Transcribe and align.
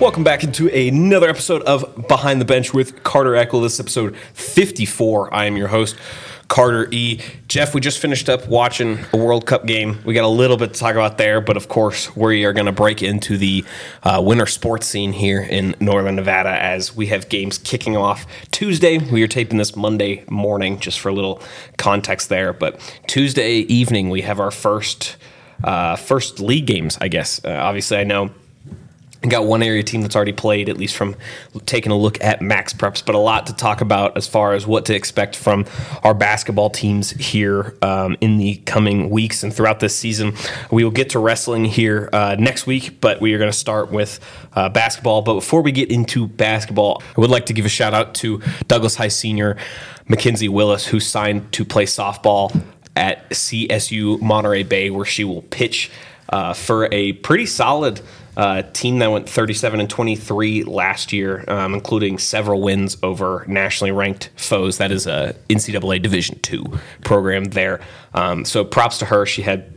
Welcome 0.00 0.24
back 0.24 0.42
into 0.42 0.68
another 0.68 1.30
episode 1.30 1.62
of 1.62 2.08
Behind 2.08 2.40
the 2.40 2.44
Bench 2.44 2.74
with 2.74 3.04
Carter 3.04 3.30
Eckl. 3.30 3.62
This 3.62 3.74
is 3.74 3.80
episode 3.80 4.16
54. 4.34 5.32
I 5.32 5.46
am 5.46 5.56
your 5.56 5.68
host, 5.68 5.96
Carter 6.48 6.88
E. 6.90 7.20
Jeff, 7.48 7.74
we 7.74 7.80
just 7.80 8.00
finished 8.00 8.28
up 8.28 8.46
watching 8.48 8.98
a 9.12 9.16
World 9.16 9.46
Cup 9.46 9.66
game. 9.66 10.00
We 10.04 10.12
got 10.12 10.24
a 10.24 10.28
little 10.28 10.56
bit 10.56 10.74
to 10.74 10.80
talk 10.80 10.94
about 10.94 11.16
there, 11.16 11.40
but 11.40 11.56
of 11.56 11.68
course, 11.68 12.14
we 12.16 12.44
are 12.44 12.52
going 12.52 12.66
to 12.66 12.72
break 12.72 13.02
into 13.02 13.38
the 13.38 13.64
uh, 14.02 14.20
winter 14.22 14.46
sports 14.46 14.86
scene 14.86 15.12
here 15.12 15.40
in 15.40 15.76
Northern 15.80 16.16
Nevada 16.16 16.50
as 16.50 16.94
we 16.94 17.06
have 17.06 17.28
games 17.28 17.56
kicking 17.56 17.96
off 17.96 18.26
Tuesday. 18.50 18.98
We 18.98 19.22
are 19.22 19.28
taping 19.28 19.58
this 19.58 19.76
Monday 19.76 20.24
morning, 20.28 20.80
just 20.80 20.98
for 21.00 21.08
a 21.08 21.14
little 21.14 21.40
context 21.78 22.28
there. 22.28 22.52
But 22.52 22.80
Tuesday 23.06 23.58
evening, 23.60 24.10
we 24.10 24.22
have 24.22 24.40
our 24.40 24.50
first 24.50 25.16
uh, 25.62 25.96
first 25.96 26.40
league 26.40 26.66
games, 26.66 26.98
I 27.00 27.08
guess. 27.08 27.42
Uh, 27.44 27.52
obviously, 27.52 27.96
I 27.96 28.04
know 28.04 28.30
got 29.30 29.44
one 29.46 29.62
area 29.62 29.82
team 29.82 30.02
that's 30.02 30.16
already 30.16 30.32
played, 30.32 30.68
at 30.68 30.76
least 30.76 30.96
from 30.96 31.16
taking 31.66 31.92
a 31.92 31.96
look 31.96 32.22
at 32.22 32.42
max 32.42 32.72
preps, 32.72 33.04
but 33.04 33.14
a 33.14 33.18
lot 33.18 33.46
to 33.46 33.54
talk 33.54 33.80
about 33.80 34.16
as 34.16 34.26
far 34.26 34.54
as 34.54 34.66
what 34.66 34.84
to 34.86 34.94
expect 34.94 35.36
from 35.36 35.64
our 36.02 36.14
basketball 36.14 36.70
teams 36.70 37.10
here 37.10 37.76
um, 37.82 38.16
in 38.20 38.38
the 38.38 38.56
coming 38.66 39.10
weeks 39.10 39.42
and 39.42 39.54
throughout 39.54 39.80
this 39.80 39.96
season. 39.96 40.34
We 40.70 40.84
will 40.84 40.90
get 40.90 41.10
to 41.10 41.18
wrestling 41.18 41.64
here 41.64 42.08
uh, 42.12 42.36
next 42.38 42.66
week, 42.66 43.00
but 43.00 43.20
we 43.20 43.32
are 43.34 43.38
going 43.38 43.50
to 43.50 43.56
start 43.56 43.90
with 43.90 44.20
uh, 44.54 44.68
basketball. 44.68 45.22
But 45.22 45.34
before 45.34 45.62
we 45.62 45.72
get 45.72 45.90
into 45.90 46.26
basketball, 46.26 47.02
I 47.16 47.20
would 47.20 47.30
like 47.30 47.46
to 47.46 47.52
give 47.52 47.64
a 47.64 47.70
shout 47.70 47.94
out 47.94 48.14
to 48.16 48.40
Douglas 48.68 48.96
High 48.96 49.08
Senior 49.08 49.56
Mackenzie 50.08 50.48
Willis, 50.48 50.86
who 50.86 51.00
signed 51.00 51.52
to 51.52 51.64
play 51.64 51.86
softball 51.86 52.62
at 52.96 53.28
CSU 53.30 54.20
Monterey 54.20 54.62
Bay, 54.62 54.90
where 54.90 55.04
she 55.04 55.24
will 55.24 55.42
pitch 55.42 55.90
uh, 56.28 56.52
for 56.52 56.88
a 56.92 57.12
pretty 57.14 57.46
solid 57.46 58.00
uh, 58.36 58.62
team 58.72 58.98
that 58.98 59.10
went 59.10 59.28
37 59.28 59.80
and 59.80 59.88
23 59.88 60.64
last 60.64 61.12
year, 61.12 61.44
um, 61.48 61.74
including 61.74 62.18
several 62.18 62.60
wins 62.60 62.96
over 63.02 63.44
nationally 63.46 63.92
ranked 63.92 64.30
foes. 64.36 64.78
That 64.78 64.90
is 64.90 65.06
a 65.06 65.34
NCAA 65.48 66.02
Division 66.02 66.38
two 66.40 66.64
program 67.02 67.44
there. 67.44 67.80
Um, 68.12 68.44
so 68.44 68.64
props 68.64 68.98
to 68.98 69.06
her. 69.06 69.26
She 69.26 69.42
had 69.42 69.72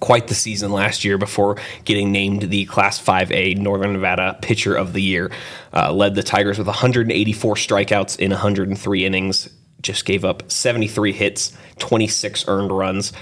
quite 0.00 0.26
the 0.26 0.34
season 0.34 0.72
last 0.72 1.04
year 1.04 1.16
before 1.16 1.56
getting 1.84 2.10
named 2.10 2.42
the 2.42 2.64
Class 2.66 3.00
5A 3.00 3.56
Northern 3.56 3.92
Nevada 3.92 4.36
Pitcher 4.42 4.74
of 4.74 4.92
the 4.92 5.02
Year. 5.02 5.30
Uh, 5.72 5.92
led 5.92 6.14
the 6.14 6.22
Tigers 6.22 6.58
with 6.58 6.66
184 6.66 7.54
strikeouts 7.54 8.18
in 8.18 8.30
103 8.30 9.04
innings. 9.04 9.48
Just 9.82 10.04
gave 10.04 10.24
up 10.24 10.50
73 10.50 11.12
hits, 11.12 11.52
26 11.78 12.48
earned 12.48 12.72
runs 12.72 13.12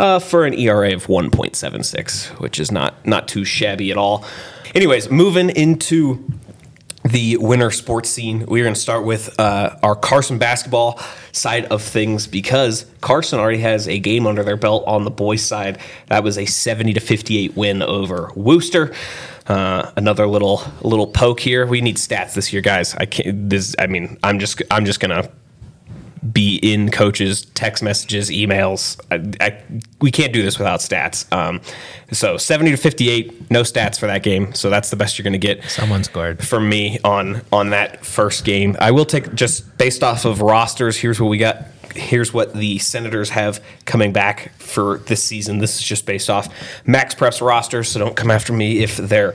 uh, 0.00 0.18
for 0.18 0.46
an 0.46 0.54
ERA 0.54 0.94
of 0.94 1.06
1.76, 1.06 2.40
which 2.40 2.58
is 2.58 2.72
not 2.72 3.06
not 3.06 3.28
too 3.28 3.44
shabby 3.44 3.90
at 3.90 3.98
all. 3.98 4.24
Anyways, 4.74 5.10
moving 5.10 5.50
into 5.50 6.24
the 7.04 7.36
winter 7.36 7.70
sports 7.70 8.08
scene, 8.08 8.46
we're 8.46 8.64
going 8.64 8.74
to 8.74 8.80
start 8.80 9.04
with 9.04 9.38
uh, 9.38 9.76
our 9.82 9.94
Carson 9.94 10.38
basketball 10.38 10.98
side 11.32 11.66
of 11.66 11.82
things 11.82 12.26
because 12.26 12.86
Carson 13.00 13.38
already 13.38 13.58
has 13.58 13.88
a 13.88 13.98
game 13.98 14.26
under 14.26 14.42
their 14.42 14.56
belt 14.56 14.84
on 14.86 15.04
the 15.04 15.10
boys' 15.10 15.42
side. 15.42 15.78
That 16.06 16.24
was 16.24 16.38
a 16.38 16.46
70 16.46 16.94
to 16.94 17.00
58 17.00 17.56
win 17.56 17.82
over 17.82 18.30
Wooster. 18.34 18.94
Uh, 19.46 19.90
another 19.96 20.26
little 20.26 20.62
little 20.80 21.08
poke 21.08 21.40
here. 21.40 21.66
We 21.66 21.82
need 21.82 21.96
stats 21.96 22.34
this 22.34 22.52
year, 22.54 22.62
guys. 22.62 22.94
I 22.94 23.04
can't. 23.04 23.50
This. 23.50 23.74
I 23.78 23.86
mean, 23.86 24.16
I'm 24.22 24.38
just 24.38 24.62
I'm 24.70 24.86
just 24.86 25.00
gonna 25.00 25.30
be 26.32 26.56
in 26.56 26.90
coaches' 26.90 27.46
text 27.54 27.82
messages, 27.82 28.30
emails. 28.30 29.00
I, 29.10 29.46
I, 29.46 29.62
we 30.00 30.10
can't 30.10 30.32
do 30.32 30.42
this 30.42 30.58
without 30.58 30.80
stats. 30.80 31.30
Um, 31.32 31.60
so 32.12 32.36
70 32.36 32.72
to 32.72 32.76
58, 32.76 33.50
no 33.50 33.62
stats 33.62 33.98
for 33.98 34.06
that 34.06 34.22
game. 34.22 34.52
So 34.54 34.70
that's 34.70 34.90
the 34.90 34.96
best 34.96 35.18
you're 35.18 35.24
going 35.24 35.32
to 35.32 35.38
get. 35.38 35.64
Someone 35.64 36.04
scored 36.04 36.44
from 36.46 36.68
me 36.68 36.98
on 37.04 37.42
on 37.52 37.70
that 37.70 38.04
first 38.04 38.44
game. 38.44 38.76
I 38.80 38.90
will 38.90 39.06
take 39.06 39.34
just 39.34 39.78
based 39.78 40.02
off 40.02 40.24
of 40.24 40.40
rosters. 40.42 40.96
Here's 40.96 41.20
what 41.20 41.28
we 41.28 41.38
got. 41.38 41.66
Here's 41.94 42.32
what 42.32 42.54
the 42.54 42.78
Senators 42.78 43.30
have 43.30 43.62
coming 43.84 44.12
back 44.12 44.52
for 44.58 44.98
this 44.98 45.22
season. 45.22 45.58
This 45.58 45.76
is 45.80 45.82
just 45.82 46.06
based 46.06 46.30
off 46.30 46.48
Max 46.86 47.16
Preps 47.16 47.44
rosters, 47.44 47.88
so 47.88 47.98
don't 47.98 48.14
come 48.14 48.30
after 48.30 48.52
me 48.52 48.78
if 48.78 48.96
they're 48.96 49.34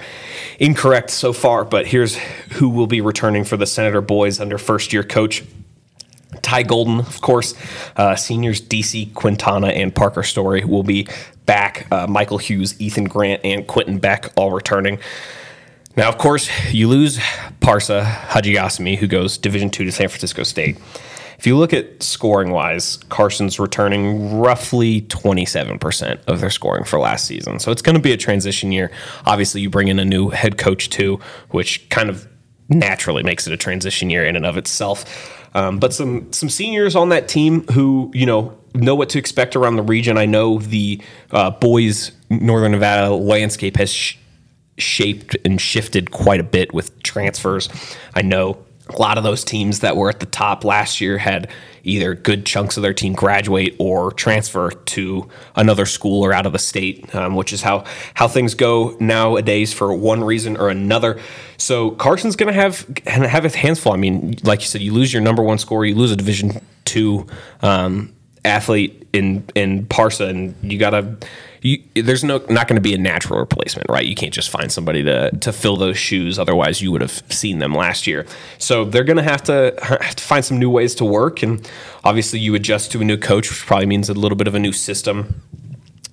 incorrect 0.60 1.10
so 1.10 1.34
far. 1.34 1.66
But 1.66 1.88
here's 1.88 2.16
who 2.54 2.70
will 2.70 2.88
be 2.88 3.02
returning 3.02 3.44
for 3.44 3.58
the 3.58 3.66
Senator 3.66 4.00
boys 4.00 4.40
under 4.40 4.58
first 4.58 4.94
year 4.94 5.04
coach 5.04 5.44
Ty 6.46 6.62
Golden, 6.62 7.00
of 7.00 7.22
course, 7.22 7.56
uh, 7.98 8.16
seniors 8.16 8.62
DC 8.62 9.16
Quintana 9.16 9.70
and 9.70 9.94
Parker 9.94 10.22
Story 10.22 10.64
will 10.64 10.84
be 10.84 11.08
back. 11.48 11.88
Uh, 11.92 12.06
Michael 12.06 12.38
Hughes, 12.38 12.80
Ethan 12.80 13.06
Grant, 13.06 13.42
and 13.44 13.66
Quentin 13.66 13.98
Beck 13.98 14.32
all 14.38 14.52
returning. 14.52 15.00
Now, 15.98 16.08
of 16.08 16.20
course, 16.20 16.48
you 16.72 16.88
lose 16.88 17.18
Parsa 17.62 18.04
Hajiasmi, 18.04 18.98
who 18.98 19.08
goes 19.08 19.40
Division 19.40 19.72
two 19.72 19.86
to 19.86 19.92
San 19.92 20.08
Francisco 20.08 20.44
State. 20.44 20.78
If 21.40 21.48
you 21.48 21.58
look 21.58 21.74
at 21.74 22.04
scoring 22.04 22.52
wise, 22.52 22.98
Carson's 23.10 23.60
returning 23.60 24.38
roughly 24.38 25.02
27% 25.02 26.26
of 26.28 26.42
their 26.42 26.52
scoring 26.52 26.84
for 26.84 27.00
last 27.00 27.26
season. 27.26 27.58
So 27.60 27.72
it's 27.72 27.82
going 27.82 27.96
to 27.96 28.02
be 28.02 28.14
a 28.14 28.18
transition 28.18 28.72
year. 28.72 28.92
Obviously, 29.26 29.62
you 29.62 29.72
bring 29.72 29.88
in 29.88 29.98
a 29.98 30.06
new 30.06 30.30
head 30.30 30.60
coach 30.60 30.92
too, 30.92 31.20
which 31.50 31.90
kind 31.90 32.10
of 32.10 32.28
naturally 32.70 33.24
makes 33.24 33.48
it 33.48 33.54
a 33.54 33.58
transition 33.58 34.12
year 34.12 34.24
in 34.24 34.36
and 34.36 34.46
of 34.46 34.58
itself. 34.58 35.42
Um, 35.56 35.80
but 35.80 35.94
some 35.94 36.32
some 36.34 36.50
seniors 36.50 36.96
on 36.96 37.10
that 37.10 37.28
team 37.30 37.66
who 37.68 38.12
you 38.14 38.26
know 38.26 38.56
know 38.76 38.94
what 38.94 39.10
to 39.10 39.20
expect 39.20 39.56
around 39.56 39.78
the 39.78 39.84
region. 39.84 40.18
I 40.18 40.26
know 40.26 40.60
the 40.60 41.02
uh, 41.32 41.52
boys 41.52 42.12
Northern 42.30 42.74
Nevada 42.74 43.16
landscape 43.16 43.78
has 43.78 43.92
sh- 43.92 44.18
shaped 44.78 45.38
and 45.46 45.60
shifted 45.60 46.12
quite 46.12 46.42
a 46.42 46.44
bit 46.44 46.74
with 46.74 47.02
transfers. 47.04 47.70
I 48.14 48.22
know 48.22 48.65
a 48.90 49.00
lot 49.00 49.18
of 49.18 49.24
those 49.24 49.44
teams 49.44 49.80
that 49.80 49.98
were 49.98 50.10
at 50.10 50.20
the 50.20 50.26
top 50.26 50.64
last 50.64 51.02
year 51.02 51.18
had 51.18 51.50
either 51.84 52.14
good 52.16 52.46
chunks 52.46 52.78
of 52.78 52.84
their 52.84 52.94
team 52.94 53.14
graduate 53.14 53.76
or 53.80 54.12
transfer 54.12 54.72
to 54.72 55.28
another 55.56 55.86
school 55.86 56.24
or 56.24 56.34
out 56.34 56.46
of 56.46 56.54
the 56.54 56.60
state, 56.60 57.14
um, 57.16 57.36
which 57.36 57.52
is 57.54 57.62
how 57.62 57.84
how 58.14 58.28
things 58.28 58.54
go 58.54 58.96
nowadays 59.00 59.74
for 59.74 59.94
one 59.94 60.24
reason 60.24 60.58
or 60.58 60.70
another. 60.70 61.20
So 61.58 61.92
Carson's 61.92 62.36
going 62.36 62.54
to 62.54 62.60
have 62.60 62.86
have 63.06 63.44
his 63.44 63.56
hands 63.56 63.80
full. 63.80 63.94
I 63.94 63.98
mean, 63.98 64.36
like 64.44 64.62
you 64.62 64.68
said, 64.68 64.82
you 64.82 64.94
lose 64.94 65.12
your 65.14 65.22
number 65.22 65.42
one 65.42 65.58
scorer, 65.58 65.86
you 65.86 65.96
lose 65.96 66.12
a 66.12 66.16
Division 66.16 66.62
two 66.86 67.28
um, 67.62 68.14
athlete 68.44 69.08
in 69.14 69.46
in 69.56 69.88
Parsa, 69.88 70.30
and 70.30 70.56
you 70.62 70.78
got 70.78 70.92
to 70.92 71.18
you, 71.66 71.82
there's 71.96 72.24
no 72.24 72.38
not 72.48 72.68
going 72.68 72.76
to 72.76 72.82
be 72.82 72.94
a 72.94 72.98
natural 72.98 73.40
replacement, 73.40 73.90
right? 73.90 74.06
You 74.06 74.14
can't 74.14 74.34
just 74.34 74.50
find 74.50 74.72
somebody 74.72 75.02
to 75.04 75.32
to 75.32 75.52
fill 75.52 75.78
those 75.78 75.98
shoes. 75.98 76.38
Otherwise, 76.38 76.80
you 76.80 76.92
would 76.92 77.02
have 77.02 77.24
seen 77.30 77.58
them 77.58 77.74
last 77.74 78.06
year. 78.06 78.28
So 78.60 78.86
they're 78.86 79.04
going 79.04 79.18
to 79.18 79.24
have 79.24 79.42
to 79.44 79.76
have 79.82 80.16
to 80.16 80.24
find 80.24 80.46
some 80.46 80.60
new 80.60 80.70
ways 80.70 80.94
to 80.96 81.06
work, 81.06 81.42
and 81.42 81.68
obviously, 82.04 82.40
you 82.40 82.54
adjust 82.54 82.92
to 82.92 83.02
a 83.02 83.04
new 83.04 83.18
coach, 83.18 83.50
which 83.50 83.66
probably 83.66 83.88
means 83.88 84.10
a 84.10 84.14
little 84.14 84.36
bit 84.36 84.48
of 84.48 84.54
a 84.54 84.60
new 84.60 84.72
system. 84.72 85.42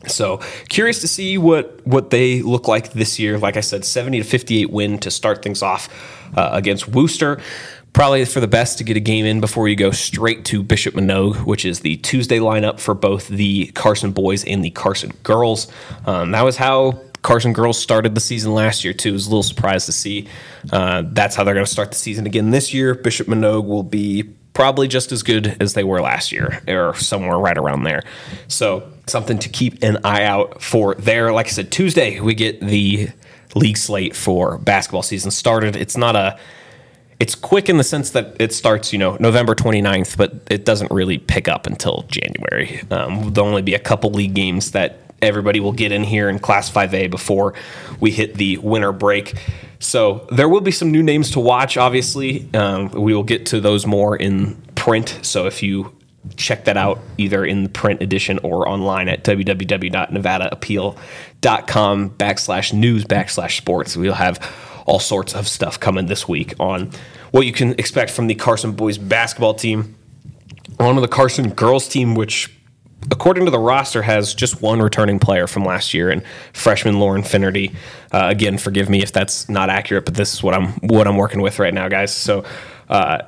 So 0.06 0.38
curious 0.70 1.02
to 1.02 1.08
see 1.08 1.36
what 1.36 1.86
what 1.86 2.08
they 2.08 2.40
look 2.40 2.66
like 2.66 2.94
this 2.94 3.18
year. 3.18 3.38
Like 3.38 3.58
I 3.58 3.60
said, 3.60 3.84
70 3.84 4.18
to 4.18 4.24
58 4.24 4.70
win 4.70 4.98
to 5.00 5.10
start 5.10 5.42
things 5.42 5.62
off 5.62 5.90
uh, 6.34 6.48
against 6.52 6.88
Wooster 6.88 7.38
probably 7.92 8.24
for 8.24 8.40
the 8.40 8.48
best 8.48 8.78
to 8.78 8.84
get 8.84 8.96
a 8.96 9.00
game 9.00 9.24
in 9.24 9.40
before 9.40 9.68
you 9.68 9.76
go 9.76 9.90
straight 9.90 10.44
to 10.46 10.62
Bishop 10.62 10.94
Manogue, 10.94 11.44
which 11.44 11.64
is 11.64 11.80
the 11.80 11.96
Tuesday 11.98 12.38
lineup 12.38 12.80
for 12.80 12.94
both 12.94 13.28
the 13.28 13.66
Carson 13.68 14.12
boys 14.12 14.44
and 14.44 14.64
the 14.64 14.70
Carson 14.70 15.12
girls. 15.22 15.70
Um, 16.06 16.30
that 16.30 16.42
was 16.42 16.56
how 16.56 17.00
Carson 17.22 17.52
girls 17.52 17.78
started 17.78 18.14
the 18.14 18.20
season 18.20 18.54
last 18.54 18.82
year 18.84 18.92
too. 18.92 19.10
It 19.10 19.12
was 19.12 19.26
a 19.26 19.30
little 19.30 19.42
surprised 19.42 19.86
to 19.86 19.92
see. 19.92 20.28
Uh, 20.72 21.02
that's 21.06 21.36
how 21.36 21.44
they're 21.44 21.54
going 21.54 21.66
to 21.66 21.70
start 21.70 21.90
the 21.90 21.96
season 21.96 22.26
again 22.26 22.50
this 22.50 22.74
year. 22.74 22.94
Bishop 22.94 23.28
Manogue 23.28 23.66
will 23.66 23.84
be 23.84 24.24
probably 24.54 24.88
just 24.88 25.12
as 25.12 25.22
good 25.22 25.56
as 25.60 25.74
they 25.74 25.84
were 25.84 26.00
last 26.00 26.32
year, 26.32 26.62
or 26.68 26.94
somewhere 26.94 27.38
right 27.38 27.56
around 27.56 27.84
there. 27.84 28.02
So 28.48 28.90
something 29.06 29.38
to 29.38 29.48
keep 29.48 29.82
an 29.82 29.98
eye 30.04 30.24
out 30.24 30.62
for 30.62 30.94
there. 30.96 31.32
Like 31.32 31.46
I 31.46 31.50
said, 31.50 31.70
Tuesday 31.70 32.20
we 32.20 32.34
get 32.34 32.60
the 32.60 33.08
league 33.54 33.76
slate 33.76 34.16
for 34.16 34.58
basketball 34.58 35.02
season 35.02 35.30
started. 35.30 35.76
It's 35.76 35.96
not 35.96 36.16
a 36.16 36.38
it's 37.22 37.34
quick 37.36 37.68
in 37.68 37.76
the 37.76 37.84
sense 37.84 38.10
that 38.10 38.34
it 38.40 38.52
starts, 38.52 38.92
you 38.92 38.98
know, 38.98 39.16
November 39.20 39.54
29th, 39.54 40.16
but 40.16 40.32
it 40.50 40.64
doesn't 40.64 40.90
really 40.90 41.18
pick 41.18 41.46
up 41.46 41.68
until 41.68 42.04
January. 42.08 42.80
Um, 42.90 43.32
there'll 43.32 43.48
only 43.48 43.62
be 43.62 43.74
a 43.74 43.78
couple 43.78 44.10
league 44.10 44.34
games 44.34 44.72
that 44.72 44.98
everybody 45.22 45.60
will 45.60 45.70
get 45.70 45.92
in 45.92 46.02
here 46.02 46.28
in 46.28 46.40
Class 46.40 46.68
5A 46.68 47.12
before 47.12 47.54
we 48.00 48.10
hit 48.10 48.34
the 48.34 48.58
winter 48.58 48.90
break. 48.90 49.40
So 49.78 50.26
there 50.32 50.48
will 50.48 50.62
be 50.62 50.72
some 50.72 50.90
new 50.90 51.04
names 51.04 51.30
to 51.30 51.38
watch, 51.38 51.76
obviously. 51.76 52.52
Um, 52.54 52.88
we 52.88 53.14
will 53.14 53.22
get 53.22 53.46
to 53.46 53.60
those 53.60 53.86
more 53.86 54.16
in 54.16 54.56
print. 54.74 55.20
So 55.22 55.46
if 55.46 55.62
you 55.62 55.94
check 56.36 56.64
that 56.64 56.76
out 56.76 56.98
either 57.18 57.44
in 57.44 57.62
the 57.62 57.68
print 57.68 58.02
edition 58.02 58.40
or 58.42 58.68
online 58.68 59.08
at 59.08 59.22
www.nevadaappeal.com 59.22 62.10
backslash 62.10 62.72
news 62.72 63.04
backslash 63.04 63.56
sports. 63.56 63.96
We'll 63.96 64.14
have 64.14 64.40
all 64.86 64.98
sorts 64.98 65.34
of 65.34 65.48
stuff 65.48 65.78
coming 65.78 66.06
this 66.06 66.28
week 66.28 66.54
on 66.58 66.90
what 67.30 67.46
you 67.46 67.52
can 67.52 67.72
expect 67.72 68.10
from 68.10 68.26
the 68.26 68.34
Carson 68.34 68.72
boys 68.72 68.98
basketball 68.98 69.54
team. 69.54 69.96
On 70.78 70.96
with 70.96 71.02
the 71.02 71.14
Carson 71.14 71.50
girls 71.50 71.88
team, 71.88 72.14
which 72.14 72.50
according 73.10 73.44
to 73.44 73.50
the 73.50 73.58
roster, 73.58 74.02
has 74.02 74.34
just 74.34 74.62
one 74.62 74.80
returning 74.80 75.18
player 75.18 75.46
from 75.46 75.64
last 75.64 75.92
year, 75.94 76.10
and 76.10 76.22
freshman 76.52 76.98
Lauren 76.98 77.22
Finnerty. 77.22 77.74
Uh, 78.12 78.28
again, 78.30 78.58
forgive 78.58 78.88
me 78.88 79.02
if 79.02 79.12
that's 79.12 79.48
not 79.48 79.70
accurate, 79.70 80.04
but 80.04 80.14
this 80.14 80.32
is 80.32 80.42
what 80.42 80.54
I'm 80.54 80.72
what 80.80 81.06
I'm 81.06 81.16
working 81.16 81.40
with 81.40 81.58
right 81.58 81.74
now, 81.74 81.88
guys. 81.88 82.14
So. 82.14 82.44
Uh, 82.88 83.22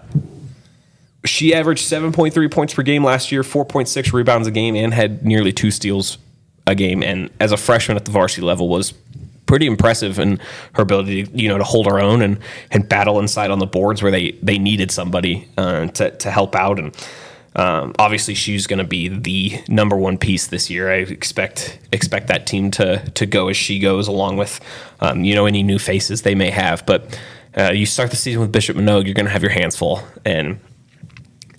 she 1.26 1.54
averaged 1.54 1.90
7.3 1.90 2.52
points 2.52 2.74
per 2.74 2.82
game 2.82 3.02
last 3.02 3.32
year, 3.32 3.40
4.6 3.40 4.12
rebounds 4.12 4.46
a 4.46 4.50
game, 4.50 4.76
and 4.76 4.92
had 4.92 5.24
nearly 5.24 5.54
two 5.54 5.70
steals 5.70 6.18
a 6.66 6.74
game. 6.74 7.02
And 7.02 7.30
as 7.40 7.50
a 7.50 7.56
freshman 7.56 7.96
at 7.96 8.04
the 8.04 8.10
varsity 8.10 8.42
level, 8.42 8.68
was 8.68 8.92
pretty 9.46 9.66
impressive 9.66 10.18
in 10.18 10.40
her 10.74 10.82
ability, 10.82 11.28
you 11.34 11.48
know, 11.48 11.58
to 11.58 11.64
hold 11.64 11.86
her 11.86 12.00
own 12.00 12.22
and 12.22 12.38
and 12.70 12.88
battle 12.88 13.18
inside 13.18 13.50
on 13.50 13.58
the 13.58 13.66
boards 13.66 14.02
where 14.02 14.12
they 14.12 14.32
they 14.42 14.58
needed 14.58 14.90
somebody 14.90 15.48
uh, 15.56 15.86
to 15.88 16.10
to 16.10 16.30
help 16.30 16.54
out. 16.54 16.78
And 16.78 16.96
um, 17.56 17.94
obviously, 17.98 18.34
she's 18.34 18.66
going 18.66 18.78
to 18.78 18.84
be 18.84 19.08
the 19.08 19.62
number 19.68 19.96
one 19.96 20.18
piece 20.18 20.48
this 20.48 20.70
year. 20.70 20.90
I 20.90 20.96
expect 20.96 21.78
expect 21.92 22.28
that 22.28 22.46
team 22.46 22.70
to 22.72 22.98
to 23.10 23.26
go 23.26 23.48
as 23.48 23.56
she 23.56 23.78
goes, 23.78 24.08
along 24.08 24.36
with 24.36 24.60
um, 25.00 25.24
you 25.24 25.34
know 25.34 25.46
any 25.46 25.62
new 25.62 25.78
faces 25.78 26.22
they 26.22 26.34
may 26.34 26.50
have. 26.50 26.84
But 26.86 27.18
uh, 27.56 27.70
you 27.72 27.86
start 27.86 28.10
the 28.10 28.16
season 28.16 28.40
with 28.40 28.50
Bishop 28.50 28.76
Manogue, 28.76 29.04
you're 29.04 29.14
going 29.14 29.26
to 29.26 29.32
have 29.32 29.42
your 29.42 29.52
hands 29.52 29.76
full, 29.76 30.02
and 30.24 30.58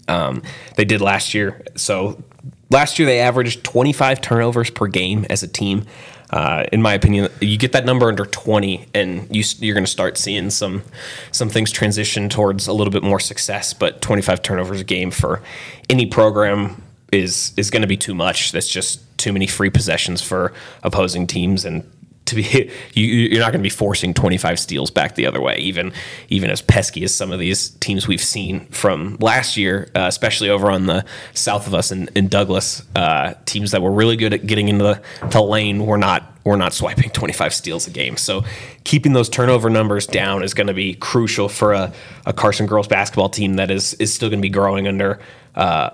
um, 0.08 0.42
they 0.76 0.86
did 0.86 1.02
last 1.02 1.34
year. 1.34 1.64
So 1.76 2.22
last 2.70 3.00
year 3.00 3.06
they 3.06 3.20
averaged 3.20 3.64
25 3.64 4.22
turnovers 4.22 4.70
per 4.70 4.88
game 4.88 5.26
as 5.30 5.44
a 5.44 5.48
team. 5.48 5.86
Uh, 6.30 6.66
in 6.72 6.82
my 6.82 6.94
opinion, 6.94 7.30
you 7.40 7.58
get 7.58 7.72
that 7.74 7.86
number 7.86 8.08
under 8.08 8.26
20, 8.26 8.88
and 8.94 9.34
you, 9.36 9.44
you're 9.60 9.76
going 9.76 9.86
to 9.86 9.92
start 9.92 10.18
seeing 10.18 10.50
some 10.50 10.84
some 11.32 11.50
things 11.50 11.72
transition 11.72 12.30
towards 12.30 12.68
a 12.68 12.74
little 12.74 12.92
bit 12.92 13.04
more 13.04 13.20
success. 13.20 13.74
But 13.74 14.02
25 14.02 14.42
turnovers 14.42 14.82
a 14.82 14.84
game 14.84 15.12
for 15.12 15.42
any 15.90 16.06
program 16.06 16.82
is 17.12 17.54
is 17.58 17.70
going 17.70 17.82
to 17.82 17.88
be 17.88 17.98
too 17.98 18.16
much. 18.16 18.52
That's 18.52 18.68
just 18.68 19.02
too 19.18 19.32
many 19.34 19.48
free 19.48 19.70
possessions 19.70 20.22
for 20.22 20.54
opposing 20.84 21.28
teams, 21.28 21.66
and 21.66 21.90
to 22.26 22.36
be 22.36 22.72
you, 22.94 23.06
you're 23.06 23.40
not 23.40 23.52
going 23.52 23.62
to 23.62 23.64
be 23.64 23.70
forcing 23.70 24.14
25 24.14 24.60
steals 24.60 24.92
back 24.92 25.16
the 25.16 25.26
other 25.26 25.42
way 25.42 25.58
even 25.58 25.92
even 26.30 26.50
as 26.50 26.62
pesky 26.62 27.04
as 27.04 27.14
some 27.14 27.32
of 27.32 27.40
these 27.40 27.70
teams 27.70 28.08
we've 28.08 28.24
seen 28.24 28.66
from 28.68 29.18
last 29.20 29.58
year 29.58 29.90
uh, 29.96 30.06
especially 30.08 30.50
over 30.50 30.70
on 30.72 30.86
the 30.86 31.06
south 31.34 31.68
of 31.68 31.74
us 31.74 31.92
in, 31.92 32.10
in 32.16 32.28
Douglas. 32.28 32.84
Uh, 32.96 33.34
teams 33.46 33.72
that 33.72 33.82
were 33.82 33.92
really 33.92 34.16
good 34.16 34.34
at 34.34 34.46
getting 34.46 34.68
into 34.68 34.84
the, 34.84 35.02
the 35.30 35.42
lane 35.42 35.86
were 35.86 35.98
not 35.98 36.32
we're 36.44 36.56
not 36.56 36.74
swiping 36.74 37.10
25 37.10 37.54
steals 37.54 37.88
a 37.88 37.90
game. 37.90 38.18
So 38.18 38.44
keeping 38.84 39.14
those 39.14 39.30
turnover 39.30 39.70
numbers 39.70 40.06
down 40.06 40.44
is 40.44 40.54
going 40.54 40.68
to 40.68 40.76
be 40.76 40.94
crucial 40.94 41.50
for 41.50 41.74
a, 41.74 41.92
a 42.28 42.34
Carson 42.34 42.68
girls 42.68 42.88
basketball 42.88 43.30
team 43.30 43.56
that 43.56 43.72
is 43.72 43.94
is 43.96 44.14
still 44.14 44.30
going 44.30 44.40
to 44.40 44.46
be 44.46 44.50
growing 44.50 44.88
under 44.88 45.20
uh, 45.56 45.90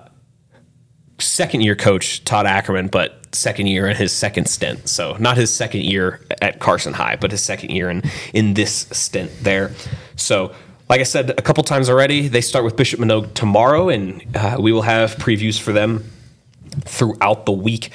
second 1.19 1.61
year 1.61 1.75
coach 1.75 2.23
Todd 2.25 2.45
Ackerman, 2.45 2.87
but 2.87 3.20
second 3.33 3.67
year 3.67 3.87
in 3.87 3.95
his 3.95 4.11
second 4.11 4.47
stint. 4.47 4.87
So 4.87 5.15
not 5.19 5.37
his 5.37 5.53
second 5.53 5.83
year 5.83 6.21
at 6.41 6.59
Carson 6.59 6.93
High, 6.93 7.15
but 7.15 7.31
his 7.31 7.43
second 7.43 7.71
year 7.71 7.89
in 7.89 8.03
in 8.33 8.53
this 8.53 8.87
stint 8.91 9.31
there. 9.41 9.71
So. 10.15 10.53
Like 10.89 10.99
I 10.99 11.03
said 11.03 11.29
a 11.29 11.41
couple 11.41 11.63
times 11.63 11.89
already, 11.89 12.27
they 12.27 12.41
start 12.41 12.65
with 12.65 12.75
Bishop 12.75 12.99
Manogue 12.99 13.33
tomorrow, 13.33 13.87
and 13.87 14.21
uh, 14.35 14.57
we 14.59 14.73
will 14.73 14.81
have 14.81 15.15
previews 15.15 15.57
for 15.57 15.71
them 15.71 16.03
throughout 16.83 17.45
the 17.45 17.53
week. 17.53 17.91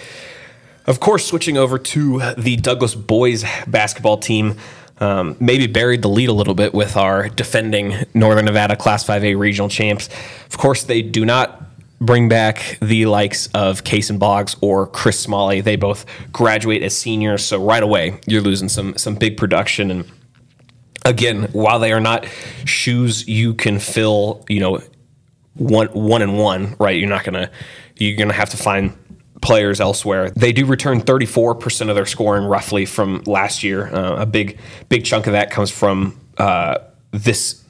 Of 0.86 1.00
course, 1.00 1.26
switching 1.26 1.58
over 1.58 1.78
to 1.78 2.20
the 2.38 2.56
Douglas 2.56 2.94
boys 2.94 3.44
basketball 3.66 4.18
team, 4.18 4.56
um, 4.98 5.36
maybe 5.40 5.66
buried 5.66 6.02
the 6.02 6.08
lead 6.08 6.28
a 6.28 6.32
little 6.32 6.54
bit 6.54 6.72
with 6.72 6.96
our 6.96 7.28
defending 7.28 7.94
Northern 8.14 8.44
Nevada 8.44 8.76
Class 8.76 9.04
5A 9.04 9.36
regional 9.36 9.68
champs. 9.68 10.08
Of 10.46 10.58
course, 10.58 10.84
they 10.84 11.02
do 11.02 11.24
not 11.24 11.65
bring 12.00 12.28
back 12.28 12.78
the 12.80 13.06
likes 13.06 13.48
of 13.48 13.84
Kason 13.84 14.18
Boggs 14.18 14.56
or 14.60 14.86
Chris 14.86 15.18
Smalley. 15.18 15.60
They 15.60 15.76
both 15.76 16.06
graduate 16.32 16.82
as 16.82 16.96
seniors, 16.96 17.44
so 17.44 17.64
right 17.64 17.82
away 17.82 18.20
you're 18.26 18.42
losing 18.42 18.68
some 18.68 18.96
some 18.96 19.14
big 19.14 19.36
production. 19.36 19.90
And 19.90 20.10
again, 21.04 21.44
while 21.52 21.78
they 21.78 21.92
are 21.92 22.00
not 22.00 22.26
shoes 22.64 23.26
you 23.26 23.54
can 23.54 23.78
fill, 23.78 24.44
you 24.48 24.60
know, 24.60 24.80
one 25.54 25.88
one 25.88 26.22
and 26.22 26.38
one, 26.38 26.76
right? 26.78 26.98
You're 26.98 27.08
not 27.08 27.24
gonna 27.24 27.50
you're 27.96 28.16
gonna 28.16 28.34
have 28.34 28.50
to 28.50 28.56
find 28.56 28.96
players 29.40 29.80
elsewhere. 29.80 30.30
They 30.30 30.52
do 30.52 30.66
return 30.66 31.00
34% 31.00 31.88
of 31.88 31.94
their 31.94 32.06
scoring 32.06 32.46
roughly 32.46 32.84
from 32.86 33.22
last 33.26 33.62
year. 33.62 33.94
Uh, 33.94 34.22
a 34.22 34.26
big 34.26 34.58
big 34.88 35.04
chunk 35.04 35.26
of 35.26 35.32
that 35.32 35.50
comes 35.50 35.70
from 35.70 36.18
uh, 36.38 36.78
this 37.12 37.62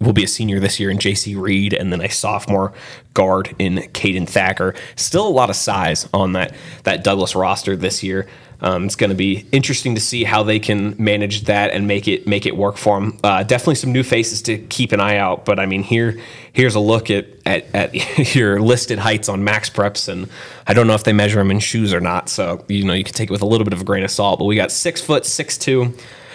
will 0.00 0.12
be 0.12 0.24
a 0.24 0.28
senior 0.28 0.60
this 0.60 0.78
year 0.78 0.90
in 0.90 0.98
JC 0.98 1.40
Reed, 1.40 1.72
and 1.72 1.92
then 1.92 2.00
a 2.00 2.08
sophomore 2.08 2.72
guard 3.14 3.54
in 3.58 3.76
Caden 3.76 4.28
Thacker. 4.28 4.74
Still 4.96 5.26
a 5.26 5.30
lot 5.30 5.50
of 5.50 5.56
size 5.56 6.08
on 6.12 6.32
that 6.32 6.54
that 6.84 7.04
Douglas 7.04 7.34
roster 7.34 7.76
this 7.76 8.02
year. 8.02 8.26
Um, 8.60 8.86
it's 8.86 8.96
going 8.96 9.10
to 9.10 9.16
be 9.16 9.46
interesting 9.52 9.94
to 9.94 10.00
see 10.00 10.24
how 10.24 10.42
they 10.42 10.58
can 10.58 10.94
manage 10.98 11.42
that 11.42 11.72
and 11.72 11.86
make 11.86 12.08
it 12.08 12.26
make 12.26 12.46
it 12.46 12.56
work 12.56 12.78
for 12.78 12.98
them. 12.98 13.18
Uh, 13.22 13.42
definitely 13.42 13.74
some 13.74 13.92
new 13.92 14.02
faces 14.02 14.40
to 14.42 14.56
keep 14.56 14.92
an 14.92 15.00
eye 15.00 15.18
out. 15.18 15.44
But 15.44 15.58
I 15.58 15.66
mean, 15.66 15.82
here 15.82 16.18
here's 16.52 16.74
a 16.74 16.80
look 16.80 17.10
at, 17.10 17.26
at 17.44 17.66
at 17.74 18.34
your 18.34 18.60
listed 18.60 18.98
heights 18.98 19.28
on 19.28 19.44
Max 19.44 19.68
Preps, 19.68 20.08
and 20.08 20.28
I 20.66 20.72
don't 20.72 20.86
know 20.86 20.94
if 20.94 21.04
they 21.04 21.12
measure 21.12 21.38
them 21.38 21.50
in 21.50 21.58
shoes 21.58 21.92
or 21.92 22.00
not. 22.00 22.28
So 22.28 22.64
you 22.68 22.84
know 22.84 22.94
you 22.94 23.04
can 23.04 23.14
take 23.14 23.28
it 23.28 23.32
with 23.32 23.42
a 23.42 23.46
little 23.46 23.64
bit 23.64 23.74
of 23.74 23.82
a 23.82 23.84
grain 23.84 24.02
of 24.02 24.10
salt. 24.10 24.38
But 24.38 24.46
we 24.46 24.56
got 24.56 24.72
six 24.72 25.00
foot 25.00 25.26
six 25.26 25.58
two. 25.58 25.92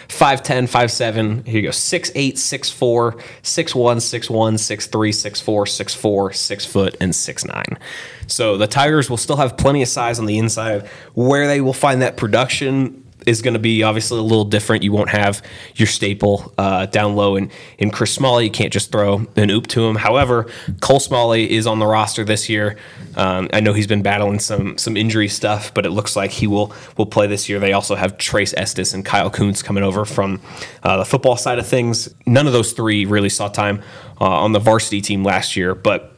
5'10, 0.10 0.64
5'7. 0.68 1.46
Here 1.46 1.62
you 1.62 1.68
go 1.68 1.70
6'8, 1.70 2.34
6'4, 2.34 3.14
6'1, 3.14 3.22
6'1, 3.44 4.54
6'3, 4.56 4.90
6'4, 4.90 5.86
6'4, 5.86 6.36
6 6.36 6.66
foot, 6.66 6.98
and 7.00 7.14
6'9. 7.14 7.78
So 8.28 8.58
the 8.58 8.68
Tigers 8.68 9.10
will 9.10 9.18
still 9.18 9.38
have 9.38 9.56
plenty 9.56 9.82
of 9.84 9.88
size 9.88 10.20
on 10.20 10.26
the 10.26 10.38
inside. 10.40 10.88
Where 11.14 11.48
they 11.48 11.62
will 11.62 11.74
find 11.74 12.02
that 12.02 12.18
production 12.18 13.06
is 13.26 13.42
going 13.42 13.54
to 13.54 13.60
be 13.60 13.84
obviously 13.84 14.18
a 14.18 14.24
little 14.24 14.46
different. 14.46 14.84
You 14.84 14.92
won't 14.92 15.10
have 15.10 15.44
your 15.76 15.88
staple 15.88 16.54
uh, 16.58 16.88
down 16.88 17.16
low 17.16 17.36
in, 17.36 17.52
in 17.78 17.92
Chris 17.92 18.14
Smalley. 18.14 18.46
You 18.46 18.52
can't 18.52 18.74
just 18.74 18.92
throw 18.92 19.28
an 19.36 19.50
oop 19.52 19.68
to 19.68 19.86
him. 19.86 19.96
However, 19.96 20.48
Cole 20.82 21.00
Smalley 21.00 21.52
is 21.52 21.68
on 21.68 21.80
the 21.80 21.86
roster 21.86 22.24
this 22.24 22.50
year. 22.50 22.78
Um, 23.16 23.50
I 23.54 23.60
know 23.60 23.74
he's 23.74 23.88
been 23.88 24.02
battling 24.02 24.40
some 24.40 24.78
some 24.78 24.96
injury 24.96 25.28
stuff, 25.28 25.74
but 25.74 25.86
it 25.86 25.92
looks 25.92 26.16
like 26.16 26.32
he 26.32 26.48
will 26.48 26.74
will 26.98 27.06
play 27.06 27.28
this 27.28 27.50
year. 27.50 27.60
They 27.60 27.74
also 27.74 27.96
have 27.96 28.18
Trace 28.18 28.54
Estes 28.56 28.94
and 28.94 29.06
Kyle 29.06 29.30
Kuntz 29.30 29.62
coming 29.62 29.84
over 29.84 30.06
from 30.06 30.42
uh, 30.84 30.98
the 30.98 31.06
football 31.06 31.38
side 31.38 31.60
of 31.60 31.68
things. 31.68 32.14
None 32.26 32.48
of 32.48 32.54
those 32.54 32.74
three 32.74 33.06
really 33.06 33.30
saw 33.30 33.48
time 33.48 33.82
uh, 34.20 34.26
on 34.26 34.52
the 34.52 34.60
varsity 34.60 35.02
team 35.02 35.24
last 35.24 35.56
year, 35.56 35.76
but 35.76 36.14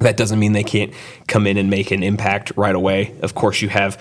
that 0.00 0.16
doesn't 0.16 0.38
mean 0.38 0.52
they 0.52 0.64
can't 0.64 0.92
come 1.28 1.46
in 1.46 1.56
and 1.56 1.70
make 1.70 1.90
an 1.90 2.02
impact 2.02 2.52
right 2.56 2.74
away. 2.74 3.14
Of 3.22 3.34
course, 3.34 3.62
you 3.62 3.68
have 3.68 3.98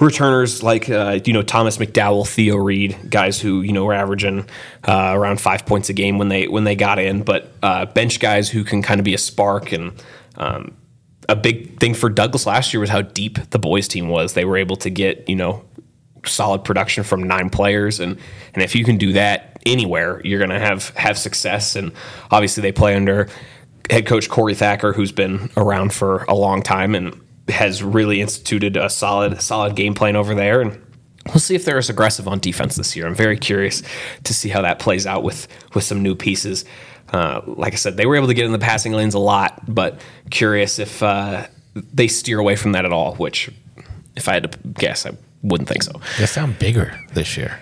returners 0.00 0.62
like 0.62 0.88
uh, 0.90 1.20
you 1.24 1.32
know 1.32 1.42
Thomas 1.42 1.78
McDowell, 1.78 2.26
Theo 2.26 2.56
Reed, 2.56 2.96
guys 3.08 3.40
who 3.40 3.62
you 3.62 3.72
know 3.72 3.84
were 3.84 3.94
averaging 3.94 4.46
uh, 4.86 5.12
around 5.14 5.40
five 5.40 5.66
points 5.66 5.88
a 5.88 5.92
game 5.92 6.18
when 6.18 6.28
they 6.28 6.48
when 6.48 6.64
they 6.64 6.76
got 6.76 6.98
in, 6.98 7.22
but 7.22 7.50
uh, 7.62 7.86
bench 7.86 8.20
guys 8.20 8.48
who 8.48 8.64
can 8.64 8.82
kind 8.82 9.00
of 9.00 9.04
be 9.04 9.14
a 9.14 9.18
spark 9.18 9.72
and. 9.72 9.92
Um, 10.36 10.76
a 11.28 11.36
big 11.36 11.78
thing 11.80 11.94
for 11.94 12.08
Douglas 12.08 12.46
last 12.46 12.72
year 12.72 12.80
was 12.80 12.90
how 12.90 13.02
deep 13.02 13.38
the 13.50 13.58
boys 13.58 13.88
team 13.88 14.08
was. 14.08 14.34
They 14.34 14.44
were 14.44 14.56
able 14.56 14.76
to 14.76 14.90
get 14.90 15.28
you 15.28 15.36
know 15.36 15.64
solid 16.24 16.64
production 16.64 17.04
from 17.04 17.22
nine 17.22 17.50
players, 17.50 18.00
and 18.00 18.18
and 18.54 18.62
if 18.62 18.74
you 18.74 18.84
can 18.84 18.96
do 18.96 19.12
that 19.12 19.58
anywhere, 19.66 20.20
you're 20.24 20.38
going 20.38 20.50
to 20.50 20.58
have 20.58 20.90
have 20.90 21.18
success. 21.18 21.76
And 21.76 21.92
obviously, 22.30 22.62
they 22.62 22.72
play 22.72 22.94
under 22.94 23.28
head 23.90 24.06
coach 24.06 24.28
Corey 24.28 24.54
Thacker, 24.54 24.92
who's 24.92 25.12
been 25.12 25.50
around 25.56 25.92
for 25.92 26.24
a 26.24 26.34
long 26.34 26.62
time 26.62 26.94
and 26.94 27.20
has 27.48 27.82
really 27.82 28.20
instituted 28.20 28.76
a 28.76 28.88
solid 28.88 29.40
solid 29.42 29.76
game 29.76 29.94
plan 29.94 30.16
over 30.16 30.34
there 30.34 30.62
and 30.62 30.80
we'll 31.26 31.40
see 31.40 31.54
if 31.54 31.64
they're 31.64 31.78
as 31.78 31.90
aggressive 31.90 32.28
on 32.28 32.38
defense 32.38 32.76
this 32.76 32.94
year. 32.96 33.06
I'm 33.06 33.14
very 33.14 33.38
curious 33.38 33.82
to 34.24 34.34
see 34.34 34.48
how 34.48 34.62
that 34.62 34.78
plays 34.78 35.06
out 35.06 35.22
with 35.22 35.48
with 35.74 35.84
some 35.84 36.02
new 36.02 36.14
pieces. 36.14 36.64
Uh, 37.12 37.42
like 37.46 37.72
I 37.72 37.76
said, 37.76 37.96
they 37.96 38.06
were 38.06 38.16
able 38.16 38.26
to 38.28 38.34
get 38.34 38.44
in 38.44 38.52
the 38.52 38.58
passing 38.58 38.92
lanes 38.92 39.14
a 39.14 39.18
lot, 39.18 39.62
but 39.72 40.00
curious 40.30 40.78
if 40.78 41.02
uh, 41.02 41.46
they 41.74 42.08
steer 42.08 42.38
away 42.38 42.56
from 42.56 42.72
that 42.72 42.84
at 42.84 42.92
all. 42.92 43.14
Which, 43.16 43.50
if 44.16 44.28
I 44.28 44.34
had 44.34 44.50
to 44.50 44.58
guess, 44.70 45.06
I 45.06 45.12
wouldn't 45.42 45.68
think 45.68 45.82
so. 45.82 46.00
They 46.18 46.26
sound 46.26 46.58
bigger 46.58 46.98
this 47.12 47.36
year, 47.36 47.58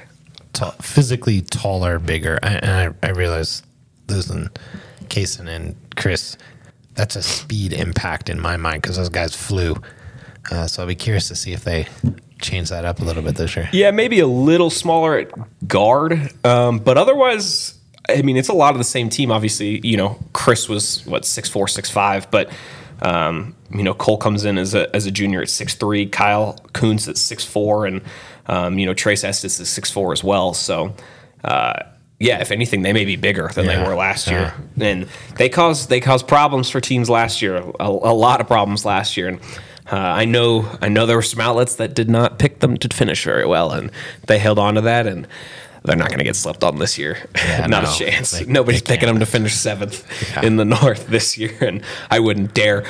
Tall, 0.52 0.70
physically 0.80 1.40
taller, 1.42 1.98
bigger. 1.98 2.38
I, 2.42 2.48
and 2.54 2.96
I, 3.02 3.06
I 3.08 3.10
realize 3.10 3.62
losing 4.08 4.48
Kason 5.08 5.48
and 5.48 5.76
Chris 5.96 6.36
that's 6.94 7.16
a 7.16 7.22
speed 7.22 7.72
impact 7.72 8.28
in 8.28 8.40
my 8.40 8.56
mind 8.56 8.82
because 8.82 8.96
those 8.96 9.08
guys 9.08 9.34
flew. 9.34 9.76
Uh, 10.50 10.66
so 10.66 10.82
I'll 10.82 10.88
be 10.88 10.94
curious 10.94 11.28
to 11.28 11.36
see 11.36 11.52
if 11.52 11.64
they 11.64 11.86
change 12.40 12.70
that 12.70 12.84
up 12.84 13.00
a 13.00 13.04
little 13.04 13.22
bit 13.22 13.36
this 13.36 13.56
year. 13.56 13.68
Yeah, 13.72 13.90
maybe 13.92 14.20
a 14.20 14.26
little 14.26 14.70
smaller 14.70 15.18
at 15.18 15.68
guard, 15.68 16.32
um, 16.44 16.78
but 16.78 16.98
otherwise, 16.98 17.78
I 18.08 18.22
mean, 18.22 18.36
it's 18.36 18.48
a 18.48 18.54
lot 18.54 18.72
of 18.72 18.78
the 18.78 18.84
same 18.84 19.08
team. 19.08 19.30
Obviously, 19.30 19.80
you 19.86 19.96
know, 19.96 20.18
Chris 20.32 20.68
was 20.68 21.04
what 21.06 21.24
six 21.24 21.48
four, 21.48 21.68
six 21.68 21.90
five, 21.90 22.30
but 22.30 22.50
um, 23.00 23.54
you 23.74 23.82
know, 23.82 23.94
Cole 23.94 24.18
comes 24.18 24.44
in 24.44 24.58
as 24.58 24.74
a 24.74 24.94
as 24.94 25.06
a 25.06 25.10
junior 25.10 25.42
at 25.42 25.48
six 25.48 25.74
three. 25.74 26.06
Kyle 26.06 26.58
Kuntz 26.72 27.08
at 27.08 27.16
six 27.16 27.44
four, 27.44 27.86
and 27.86 28.02
um, 28.46 28.78
you 28.78 28.86
know, 28.86 28.94
Trace 28.94 29.24
Estes 29.24 29.60
is 29.60 29.68
six 29.68 29.90
four 29.90 30.12
as 30.12 30.22
well. 30.24 30.54
So. 30.54 30.94
Uh, 31.44 31.84
yeah, 32.18 32.40
if 32.40 32.52
anything, 32.52 32.82
they 32.82 32.92
may 32.92 33.04
be 33.04 33.16
bigger 33.16 33.50
than 33.52 33.64
yeah, 33.64 33.82
they 33.82 33.88
were 33.88 33.96
last 33.96 34.28
yeah. 34.28 34.32
year, 34.32 34.54
and 34.80 35.08
they 35.38 35.48
caused 35.48 35.88
they 35.88 35.98
caused 35.98 36.28
problems 36.28 36.70
for 36.70 36.80
teams 36.80 37.10
last 37.10 37.42
year. 37.42 37.56
A, 37.56 37.88
a, 37.88 38.14
lot 38.14 38.40
of 38.40 38.46
problems 38.46 38.84
last 38.84 39.16
year, 39.16 39.26
and 39.26 39.40
uh, 39.90 39.96
I 39.96 40.24
know 40.24 40.70
I 40.80 40.88
know 40.88 41.04
there 41.04 41.16
were 41.16 41.22
some 41.22 41.40
outlets 41.40 41.74
that 41.76 41.94
did 41.94 42.08
not 42.08 42.38
pick 42.38 42.60
them 42.60 42.76
to 42.76 42.88
finish 42.94 43.24
very 43.24 43.44
well, 43.44 43.72
and 43.72 43.90
they 44.28 44.38
held 44.38 44.60
on 44.60 44.76
to 44.76 44.82
that 44.82 45.08
and. 45.08 45.26
They're 45.84 45.96
not 45.96 46.08
going 46.08 46.18
to 46.18 46.24
get 46.24 46.36
slept 46.36 46.62
on 46.64 46.78
this 46.78 46.96
year. 46.98 47.18
Yeah, 47.36 47.66
not 47.66 47.84
no, 47.84 47.90
a 47.90 47.94
chance. 47.94 48.30
they- 48.32 48.44
Nobody's 48.44 48.82
they 48.82 48.94
picking 48.94 49.08
them 49.08 49.18
to 49.18 49.26
finish 49.26 49.54
seventh 49.54 50.06
in 50.42 50.56
the 50.56 50.64
North 50.82 51.08
this 51.08 51.36
year, 51.36 51.56
and 51.60 51.82
I 52.10 52.20
wouldn't 52.20 52.54
dare. 52.54 52.84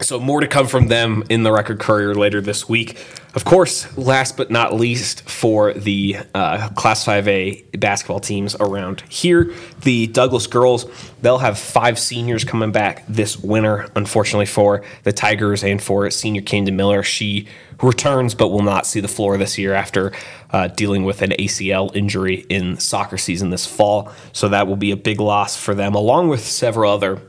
So 0.00 0.18
more 0.18 0.40
to 0.40 0.48
come 0.48 0.66
from 0.66 0.88
them 0.88 1.24
in 1.28 1.42
the 1.42 1.52
Record 1.52 1.78
Courier 1.78 2.14
later 2.14 2.40
this 2.40 2.68
week. 2.68 2.98
Of 3.34 3.44
course, 3.44 3.96
last 3.98 4.36
but 4.36 4.50
not 4.50 4.74
least, 4.74 5.28
for 5.28 5.72
the 5.72 6.18
uh, 6.34 6.68
Class 6.70 7.04
5A 7.04 7.80
basketball 7.80 8.20
teams 8.20 8.54
around 8.56 9.02
here, 9.08 9.52
the 9.82 10.06
Douglas 10.06 10.46
girls, 10.46 10.86
they'll 11.20 11.38
have 11.38 11.58
five 11.58 11.98
seniors 11.98 12.44
coming 12.44 12.70
back 12.70 13.04
this 13.08 13.36
winter, 13.36 13.88
unfortunately, 13.96 14.46
for 14.46 14.84
the 15.02 15.12
Tigers 15.12 15.64
and 15.64 15.82
for 15.82 16.08
senior 16.10 16.42
Camden 16.42 16.76
Miller. 16.76 17.02
She 17.02 17.48
returns 17.82 18.34
but 18.34 18.48
will 18.48 18.62
not 18.62 18.86
see 18.86 19.00
the 19.00 19.08
floor 19.08 19.36
this 19.36 19.58
year 19.58 19.74
after 19.74 20.12
uh, 20.50 20.68
dealing 20.68 21.04
with 21.04 21.22
an 21.22 21.30
ACL 21.30 21.94
injury 21.96 22.46
in 22.48 22.78
soccer 22.78 23.18
season 23.18 23.50
this 23.50 23.66
fall. 23.66 24.12
So 24.32 24.48
that 24.48 24.68
will 24.68 24.76
be 24.76 24.92
a 24.92 24.96
big 24.96 25.18
loss 25.18 25.56
for 25.56 25.74
them, 25.74 25.94
along 25.94 26.28
with 26.28 26.44
several 26.44 26.92
other 26.92 27.20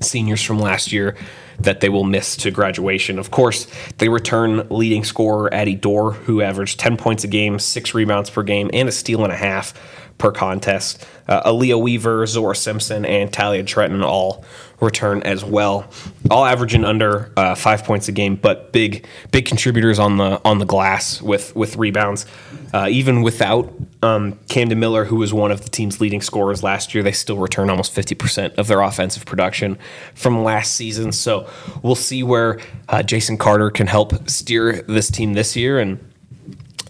seniors 0.00 0.42
from 0.44 0.60
last 0.60 0.92
year 0.92 1.16
that 1.60 1.80
they 1.80 1.88
will 1.88 2.04
miss 2.04 2.36
to 2.36 2.50
graduation. 2.50 3.18
Of 3.18 3.30
course, 3.30 3.66
they 3.98 4.08
return 4.08 4.66
leading 4.68 5.04
scorer 5.04 5.52
Addie 5.52 5.74
Dorr, 5.74 6.12
who 6.12 6.40
averaged 6.40 6.78
10 6.78 6.96
points 6.96 7.24
a 7.24 7.28
game, 7.28 7.58
six 7.58 7.94
rebounds 7.94 8.30
per 8.30 8.42
game, 8.42 8.70
and 8.72 8.88
a 8.88 8.92
steal 8.92 9.24
and 9.24 9.32
a 9.32 9.36
half 9.36 9.74
per 10.18 10.32
contest. 10.32 11.04
Uh, 11.28 11.50
Aaliyah 11.50 11.80
Weaver, 11.80 12.26
Zora 12.26 12.56
Simpson, 12.56 13.04
and 13.04 13.32
Talia 13.32 13.62
Trenton 13.62 14.02
all 14.02 14.44
return 14.80 15.22
as 15.22 15.44
well, 15.44 15.90
all 16.30 16.44
averaging 16.44 16.84
under 16.84 17.32
uh, 17.36 17.54
five 17.54 17.84
points 17.84 18.08
a 18.08 18.12
game, 18.12 18.36
but 18.36 18.72
big 18.72 19.06
big 19.32 19.46
contributors 19.46 19.98
on 19.98 20.16
the 20.16 20.40
on 20.44 20.58
the 20.58 20.64
glass 20.64 21.20
with 21.22 21.54
with 21.56 21.76
rebounds. 21.76 22.26
Uh, 22.72 22.86
even 22.90 23.22
without 23.22 23.72
um, 24.02 24.38
Camden 24.48 24.78
Miller, 24.78 25.04
who 25.06 25.16
was 25.16 25.32
one 25.32 25.50
of 25.50 25.62
the 25.62 25.70
team's 25.70 26.00
leading 26.00 26.20
scorers 26.20 26.62
last 26.62 26.94
year, 26.94 27.02
they 27.02 27.12
still 27.12 27.38
return 27.38 27.70
almost 27.70 27.94
50% 27.94 28.58
of 28.58 28.66
their 28.66 28.82
offensive 28.82 29.24
production 29.24 29.78
from 30.14 30.44
last 30.44 30.74
season. 30.74 31.12
So 31.12 31.47
we'll 31.82 31.94
see 31.94 32.22
where 32.22 32.60
uh, 32.88 33.02
Jason 33.02 33.36
Carter 33.36 33.70
can 33.70 33.86
help 33.86 34.28
steer 34.28 34.82
this 34.82 35.10
team 35.10 35.34
this 35.34 35.56
year. 35.56 35.78
And 35.78 35.98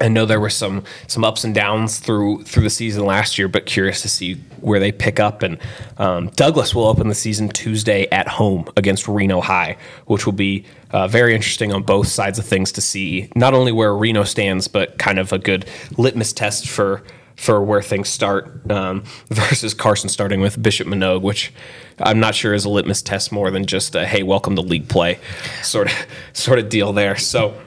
I 0.00 0.08
know 0.08 0.26
there 0.26 0.40
were 0.40 0.50
some 0.50 0.84
some 1.06 1.24
ups 1.24 1.44
and 1.44 1.54
downs 1.54 1.98
through 1.98 2.44
through 2.44 2.62
the 2.62 2.70
season 2.70 3.04
last 3.04 3.38
year, 3.38 3.48
but 3.48 3.66
curious 3.66 4.02
to 4.02 4.08
see 4.08 4.34
where 4.60 4.78
they 4.78 4.92
pick 4.92 5.18
up. 5.18 5.42
And 5.42 5.58
um, 5.96 6.28
Douglas 6.36 6.74
will 6.74 6.86
open 6.86 7.08
the 7.08 7.14
season 7.14 7.48
Tuesday 7.48 8.06
at 8.10 8.28
home 8.28 8.68
against 8.76 9.08
Reno 9.08 9.40
High, 9.40 9.76
which 10.06 10.24
will 10.24 10.32
be 10.32 10.64
uh, 10.90 11.08
very 11.08 11.34
interesting 11.34 11.72
on 11.72 11.82
both 11.82 12.06
sides 12.08 12.38
of 12.38 12.44
things 12.44 12.72
to 12.72 12.80
see 12.80 13.30
not 13.34 13.54
only 13.54 13.72
where 13.72 13.94
Reno 13.94 14.24
stands, 14.24 14.68
but 14.68 14.98
kind 14.98 15.18
of 15.18 15.32
a 15.32 15.38
good 15.38 15.68
litmus 15.96 16.32
test 16.32 16.68
for 16.68 17.02
for 17.38 17.62
where 17.62 17.80
things 17.80 18.08
start 18.08 18.68
um, 18.70 19.04
versus 19.30 19.72
Carson 19.72 20.08
starting 20.08 20.40
with 20.40 20.60
Bishop 20.60 20.88
Manogue, 20.88 21.22
which 21.22 21.52
I'm 22.00 22.18
not 22.18 22.34
sure 22.34 22.52
is 22.52 22.64
a 22.64 22.68
litmus 22.68 23.00
test 23.00 23.30
more 23.30 23.50
than 23.52 23.64
just 23.64 23.94
a 23.94 24.04
hey, 24.04 24.24
welcome 24.24 24.56
to 24.56 24.60
league 24.60 24.88
play 24.88 25.20
sort 25.62 25.90
of 25.90 26.06
sort 26.32 26.58
of 26.58 26.68
deal 26.68 26.92
there. 26.92 27.16
So 27.16 27.58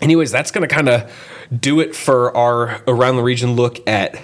anyways, 0.00 0.32
that's 0.32 0.50
going 0.50 0.66
to 0.66 0.74
kind 0.74 0.88
of 0.88 1.12
do 1.56 1.80
it 1.80 1.94
for 1.94 2.34
our 2.34 2.82
around 2.86 3.16
the 3.16 3.22
region 3.22 3.54
look 3.54 3.86
at 3.86 4.18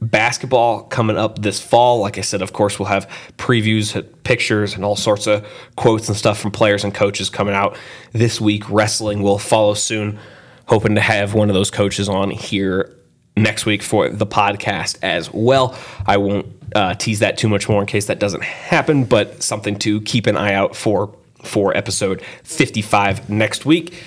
basketball 0.00 0.82
coming 0.82 1.16
up 1.16 1.40
this 1.40 1.60
fall. 1.60 2.00
Like 2.00 2.18
I 2.18 2.22
said, 2.22 2.42
of 2.42 2.52
course, 2.52 2.80
we'll 2.80 2.88
have 2.88 3.08
previews, 3.38 4.04
pictures, 4.24 4.74
and 4.74 4.84
all 4.84 4.96
sorts 4.96 5.28
of 5.28 5.46
quotes 5.76 6.08
and 6.08 6.16
stuff 6.16 6.40
from 6.40 6.50
players 6.50 6.82
and 6.82 6.92
coaches 6.92 7.30
coming 7.30 7.54
out 7.54 7.78
this 8.12 8.40
week. 8.40 8.68
Wrestling 8.68 9.22
will 9.22 9.38
follow 9.38 9.74
soon. 9.74 10.18
Hoping 10.66 10.96
to 10.96 11.00
have 11.00 11.34
one 11.34 11.50
of 11.50 11.54
those 11.54 11.70
coaches 11.70 12.08
on 12.08 12.30
here 12.30 12.90
next 13.36 13.66
week 13.66 13.82
for 13.82 14.08
the 14.08 14.26
podcast 14.26 14.98
as 15.02 15.32
well. 15.32 15.76
I 16.06 16.16
won't 16.18 16.46
uh, 16.74 16.94
tease 16.94 17.20
that 17.20 17.38
too 17.38 17.48
much 17.48 17.68
more 17.68 17.80
in 17.80 17.86
case 17.86 18.06
that 18.06 18.18
doesn't 18.18 18.42
happen, 18.42 19.04
but 19.04 19.42
something 19.42 19.78
to 19.80 20.00
keep 20.02 20.26
an 20.26 20.36
eye 20.36 20.54
out 20.54 20.76
for 20.76 21.14
for 21.42 21.76
episode 21.76 22.22
55 22.44 23.28
next 23.28 23.66
week. 23.66 24.02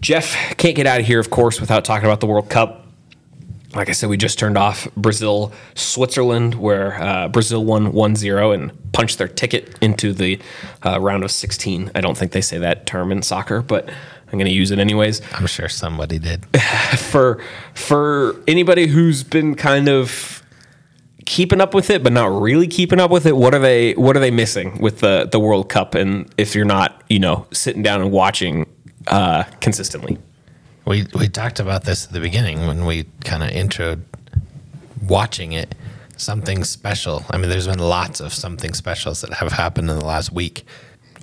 Jeff 0.00 0.56
can't 0.56 0.76
get 0.76 0.86
out 0.86 1.00
of 1.00 1.06
here, 1.06 1.20
of 1.20 1.30
course, 1.30 1.60
without 1.60 1.84
talking 1.84 2.06
about 2.06 2.20
the 2.20 2.26
World 2.26 2.50
Cup. 2.50 2.84
Like 3.74 3.88
I 3.88 3.92
said, 3.92 4.08
we 4.08 4.16
just 4.16 4.38
turned 4.38 4.58
off 4.58 4.86
Brazil, 4.96 5.52
Switzerland, 5.74 6.54
where 6.54 7.00
uh, 7.00 7.28
Brazil 7.28 7.64
won 7.64 7.92
1 7.92 8.16
0 8.16 8.52
and 8.52 8.92
punched 8.92 9.18
their 9.18 9.28
ticket 9.28 9.76
into 9.80 10.12
the 10.12 10.38
uh, 10.84 11.00
round 11.00 11.24
of 11.24 11.30
16. 11.30 11.90
I 11.94 12.00
don't 12.00 12.16
think 12.16 12.32
they 12.32 12.40
say 12.40 12.58
that 12.58 12.86
term 12.86 13.10
in 13.10 13.22
soccer, 13.22 13.62
but 13.62 13.88
I'm 14.34 14.38
going 14.38 14.50
to 14.50 14.52
use 14.52 14.72
it 14.72 14.80
anyways. 14.80 15.22
I'm 15.32 15.46
sure 15.46 15.68
somebody 15.68 16.18
did. 16.18 16.44
For, 16.98 17.40
for 17.74 18.34
anybody 18.48 18.88
who's 18.88 19.22
been 19.22 19.54
kind 19.54 19.88
of 19.88 20.42
keeping 21.24 21.60
up 21.60 21.72
with 21.72 21.88
it, 21.88 22.02
but 22.02 22.12
not 22.12 22.42
really 22.42 22.66
keeping 22.66 22.98
up 22.98 23.12
with 23.12 23.26
it, 23.26 23.36
what 23.36 23.54
are 23.54 23.60
they 23.60 23.92
what 23.92 24.16
are 24.16 24.20
they 24.20 24.32
missing 24.32 24.80
with 24.80 24.98
the, 24.98 25.28
the 25.30 25.38
World 25.38 25.68
Cup? 25.68 25.94
And 25.94 26.28
if 26.36 26.56
you're 26.56 26.64
not, 26.64 27.04
you 27.08 27.20
know, 27.20 27.46
sitting 27.52 27.84
down 27.84 28.00
and 28.00 28.10
watching 28.10 28.66
uh, 29.06 29.44
consistently. 29.60 30.18
We 30.84 31.06
we 31.14 31.28
talked 31.28 31.60
about 31.60 31.84
this 31.84 32.06
at 32.06 32.12
the 32.12 32.20
beginning 32.20 32.66
when 32.66 32.84
we 32.84 33.04
kind 33.22 33.44
of 33.44 33.50
introed 33.50 34.02
watching 35.00 35.52
it. 35.52 35.76
Something 36.16 36.64
special. 36.64 37.24
I 37.30 37.38
mean, 37.38 37.50
there's 37.50 37.68
been 37.68 37.78
lots 37.78 38.18
of 38.18 38.34
something 38.34 38.74
specials 38.74 39.20
that 39.20 39.34
have 39.34 39.52
happened 39.52 39.90
in 39.90 39.98
the 39.98 40.04
last 40.04 40.32
week. 40.32 40.64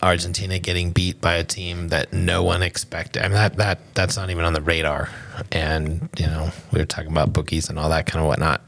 Argentina 0.02 0.58
getting 0.60 0.92
beat 0.92 1.22
by 1.22 1.36
a 1.36 1.44
team 1.44 1.90
that 1.90 2.12
no 2.12 2.44
one 2.44 2.64
expected. 2.64 3.22
I 3.24 3.28
mean, 3.28 3.34
that 3.34 3.56
that 3.58 3.80
that's 3.94 4.18
not 4.18 4.30
even 4.30 4.44
on 4.46 4.54
the 4.54 4.62
radar. 4.62 5.10
And 5.52 6.10
you 6.18 6.26
know, 6.28 6.52
we 6.72 6.80
were 6.80 6.86
talking 6.86 7.12
about 7.12 7.34
bookies 7.34 7.70
and 7.70 7.78
all 7.78 7.90
that 7.90 8.06
kind 8.06 8.22
of 8.24 8.28
whatnot. 8.28 8.68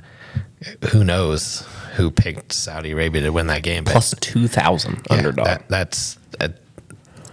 Who 0.91 1.03
knows 1.03 1.67
who 1.95 2.09
picked 2.11 2.53
Saudi 2.53 2.91
Arabia 2.91 3.21
to 3.23 3.29
win 3.31 3.47
that 3.47 3.63
game? 3.63 3.83
Plus 3.85 4.15
2,000 4.21 5.01
yeah, 5.09 5.17
underdog. 5.17 5.45
that- 5.45 5.67
that's 5.69 6.17
that, 6.39 6.57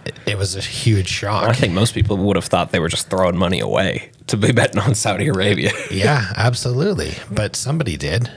it, 0.05 0.15
it 0.25 0.37
was 0.37 0.55
a 0.55 0.61
huge 0.61 1.07
shock. 1.07 1.47
I 1.47 1.53
think 1.53 1.73
most 1.73 1.93
people 1.93 2.17
would 2.17 2.35
have 2.35 2.45
thought 2.45 2.71
they 2.71 2.79
were 2.79 2.89
just 2.89 3.09
throwing 3.09 3.37
money 3.37 3.59
away 3.59 4.11
to 4.27 4.37
be 4.37 4.51
betting 4.51 4.79
on 4.81 4.95
Saudi 4.95 5.27
Arabia. 5.27 5.71
yeah, 5.91 6.33
absolutely. 6.35 7.13
But 7.31 7.55
somebody 7.55 7.97
did. 7.97 8.29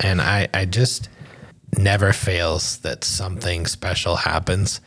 And 0.00 0.20
I, 0.20 0.48
I 0.52 0.64
just 0.64 1.08
never 1.78 2.12
fails 2.12 2.78
that 2.78 3.04
something 3.04 3.66
special 3.66 4.16
happens. 4.16 4.80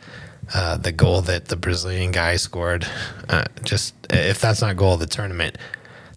Uh, 0.54 0.76
the 0.76 0.92
goal 0.92 1.20
that 1.22 1.46
the 1.46 1.56
Brazilian 1.56 2.10
guy 2.10 2.36
scored, 2.36 2.86
uh, 3.28 3.44
just 3.64 3.94
if 4.10 4.40
that's 4.40 4.62
not 4.62 4.76
goal 4.76 4.94
of 4.94 5.00
the 5.00 5.06
tournament, 5.06 5.58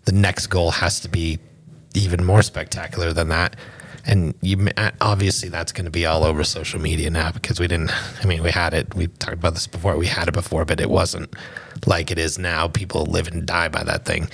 the 0.05 0.13
next 0.13 0.47
goal 0.47 0.71
has 0.71 1.01
to 1.01 1.09
be 1.09 1.39
even 1.93 2.23
more 2.23 2.41
spectacular 2.41 3.11
than 3.11 3.27
that. 3.29 3.57
And 4.05 4.33
you 4.41 4.69
obviously 4.99 5.49
that's 5.49 5.71
going 5.71 5.85
to 5.85 5.91
be 5.91 6.05
all 6.05 6.23
over 6.23 6.43
social 6.43 6.79
media 6.79 7.09
now 7.09 7.31
because 7.31 7.59
we 7.59 7.67
didn't. 7.67 7.91
I 8.23 8.25
mean, 8.25 8.41
we 8.41 8.49
had 8.49 8.73
it. 8.73 8.95
We 8.95 9.07
talked 9.07 9.33
about 9.33 9.53
this 9.53 9.67
before. 9.67 9.95
We 9.97 10.07
had 10.07 10.27
it 10.27 10.33
before, 10.33 10.65
but 10.65 10.79
it 10.79 10.89
wasn't 10.89 11.35
like 11.85 12.09
it 12.09 12.17
is 12.17 12.39
now. 12.39 12.67
People 12.67 13.05
live 13.05 13.27
and 13.27 13.45
die 13.45 13.67
by 13.67 13.83
that 13.83 14.05
thing 14.05 14.29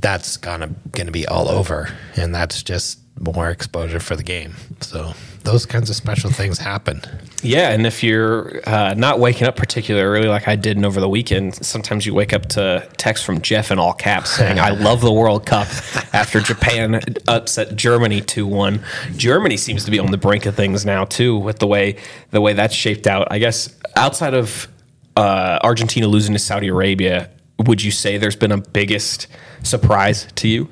that's 0.00 0.36
gonna 0.36 0.70
gonna 0.92 1.10
be 1.10 1.26
all 1.26 1.48
over, 1.48 1.88
and 2.16 2.34
that's 2.34 2.62
just 2.62 3.00
more 3.20 3.50
exposure 3.50 4.00
for 4.00 4.16
the 4.16 4.22
game. 4.22 4.54
So 4.80 5.12
those 5.44 5.66
kinds 5.66 5.88
of 5.88 5.96
special 5.96 6.30
things 6.30 6.58
happen. 6.58 7.00
Yeah, 7.42 7.70
and 7.70 7.86
if 7.86 8.02
you're 8.02 8.60
uh, 8.68 8.94
not 8.94 9.18
waking 9.18 9.46
up 9.46 9.56
particularly 9.56 10.06
early 10.06 10.28
like 10.28 10.48
I 10.48 10.56
did 10.56 10.82
over 10.84 11.00
the 11.00 11.08
weekend, 11.08 11.54
sometimes 11.54 12.04
you 12.04 12.14
wake 12.14 12.32
up 12.32 12.46
to 12.50 12.88
text 12.96 13.24
from 13.24 13.40
Jeff 13.40 13.70
in 13.70 13.78
all 13.78 13.92
caps 13.92 14.30
saying, 14.30 14.58
I 14.58 14.70
love 14.70 15.00
the 15.00 15.12
World 15.12 15.46
Cup 15.46 15.68
after 16.12 16.40
Japan 16.40 17.00
upset 17.26 17.76
Germany 17.76 18.20
2 18.20 18.46
1. 18.46 18.84
Germany 19.16 19.56
seems 19.56 19.84
to 19.84 19.90
be 19.90 19.98
on 19.98 20.10
the 20.10 20.18
brink 20.18 20.46
of 20.46 20.54
things 20.54 20.84
now, 20.84 21.04
too, 21.04 21.38
with 21.38 21.58
the 21.58 21.66
way 21.66 21.96
the 22.30 22.40
way 22.40 22.52
that's 22.52 22.74
shaped 22.74 23.06
out. 23.06 23.28
I 23.30 23.38
guess 23.38 23.74
outside 23.96 24.34
of 24.34 24.68
uh, 25.16 25.58
Argentina 25.62 26.06
losing 26.06 26.34
to 26.34 26.38
Saudi 26.38 26.68
Arabia, 26.68 27.30
would 27.58 27.82
you 27.82 27.90
say 27.90 28.18
there's 28.18 28.36
been 28.36 28.52
a 28.52 28.58
biggest 28.58 29.26
surprise 29.62 30.26
to 30.36 30.48
you? 30.48 30.68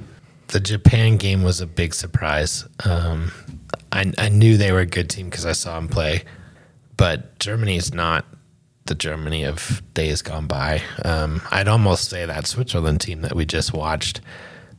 The 0.49 0.61
Japan 0.61 1.17
game 1.17 1.43
was 1.43 1.61
a 1.61 1.67
big 1.67 1.95
surprise. 1.95 2.67
Um, 2.85 3.33
I, 3.93 4.12
I 4.19 4.29
knew 4.29 4.57
they 4.57 4.73
were 4.73 4.81
a 4.81 4.87
good 4.87 5.11
team 5.11 5.29
because 5.29 5.47
I 5.47 5.53
saw 5.53 5.75
them 5.76 5.88
play, 5.88 6.25
but 6.97 7.38
Germany 7.38 7.76
is 7.76 7.93
not 7.93 8.25
the 8.87 8.95
Germany 8.95 9.45
of 9.45 9.83
days 9.95 10.23
gone 10.23 10.47
by. 10.47 10.83
Um, 11.05 11.43
I'd 11.50 11.69
almost 11.69 12.09
say 12.09 12.25
that 12.26 12.47
Switzerland 12.47 13.00
team 13.00 13.23
that 13.23 13.35
we 13.35 13.45
just 13.45 13.73
watched, 13.73 14.21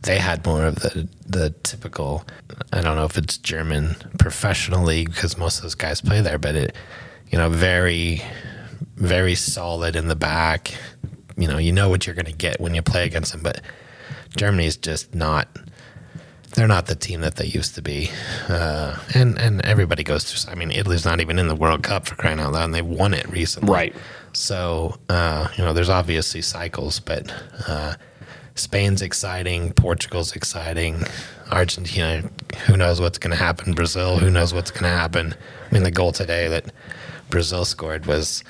they 0.04 0.18
had 0.18 0.46
more 0.46 0.66
of 0.66 0.76
the 0.76 1.08
the 1.26 1.50
typical. 1.64 2.26
I 2.72 2.82
don't 2.82 2.96
know 2.96 3.06
if 3.06 3.18
it's 3.18 3.38
German 3.38 3.96
professional 4.18 4.84
league 4.84 5.12
because 5.12 5.38
most 5.38 5.58
of 5.58 5.64
those 5.64 5.76
guys 5.76 6.02
play 6.02 6.22
there, 6.22 6.38
but 6.38 6.56
it, 6.56 6.76
you 7.30 7.38
know, 7.38 7.50
very, 7.50 8.22
very 8.96 9.36
solid 9.36 9.96
in 9.96 10.08
the 10.08 10.16
back. 10.16 10.74
You 11.36 11.48
know, 11.48 11.58
you 11.58 11.72
know 11.72 11.90
what 11.90 12.08
you're 12.08 12.16
going 12.16 12.26
to 12.26 12.32
get 12.32 12.60
when 12.62 12.74
you 12.74 12.82
play 12.82 13.06
against 13.06 13.32
them, 13.32 13.42
but 13.44 13.62
Germany's 14.38 14.78
just 14.78 15.14
not. 15.14 15.48
they're 16.56 16.68
not 16.68 16.88
the 16.88 16.96
team 16.96 17.22
that 17.22 17.36
they 17.36 17.46
used 17.46 17.76
to 17.76 17.82
be. 17.82 18.10
Uh, 18.50 18.98
and 19.14 19.38
and 19.38 19.62
everybody 19.66 20.04
goes 20.04 20.24
through. 20.24 20.52
I 20.52 20.56
mean, 20.56 20.72
Italy's 20.72 21.06
not 21.06 21.20
even 21.20 21.38
in 21.40 21.48
the 21.48 21.56
World 21.56 21.84
Cup 21.84 22.08
for 22.08 22.16
crying 22.16 22.40
out 22.40 22.54
loud, 22.54 22.66
and 22.66 22.74
they 22.74 22.82
won 22.82 23.14
it 23.14 23.30
recently. 23.30 23.72
Right. 23.72 23.96
So 24.34 24.98
uh, 25.10 25.50
you 25.58 25.64
know, 25.64 25.74
there's 25.74 25.90
obviously 25.90 26.42
cycles, 26.42 27.00
but 27.00 27.32
uh, 27.68 27.96
Spain's 28.56 29.02
exciting, 29.02 29.74
Portugal's 29.74 30.36
exciting, 30.36 31.04
Argentina. 31.52 32.28
Who 32.66 32.78
knows 32.78 33.00
what's 33.00 33.18
going 33.20 33.32
to 33.38 33.44
happen? 33.44 33.74
Brazil. 33.74 34.18
Who 34.18 34.32
knows 34.32 34.54
what's 34.54 34.72
going 34.72 34.84
to 34.84 34.90
happen? 34.98 35.36
I 35.70 35.74
mean, 35.74 35.84
the 35.84 35.92
goal 35.92 36.12
today 36.12 36.48
that 36.48 36.66
Brazil 37.30 37.66
scored 37.66 38.06
was 38.08 38.44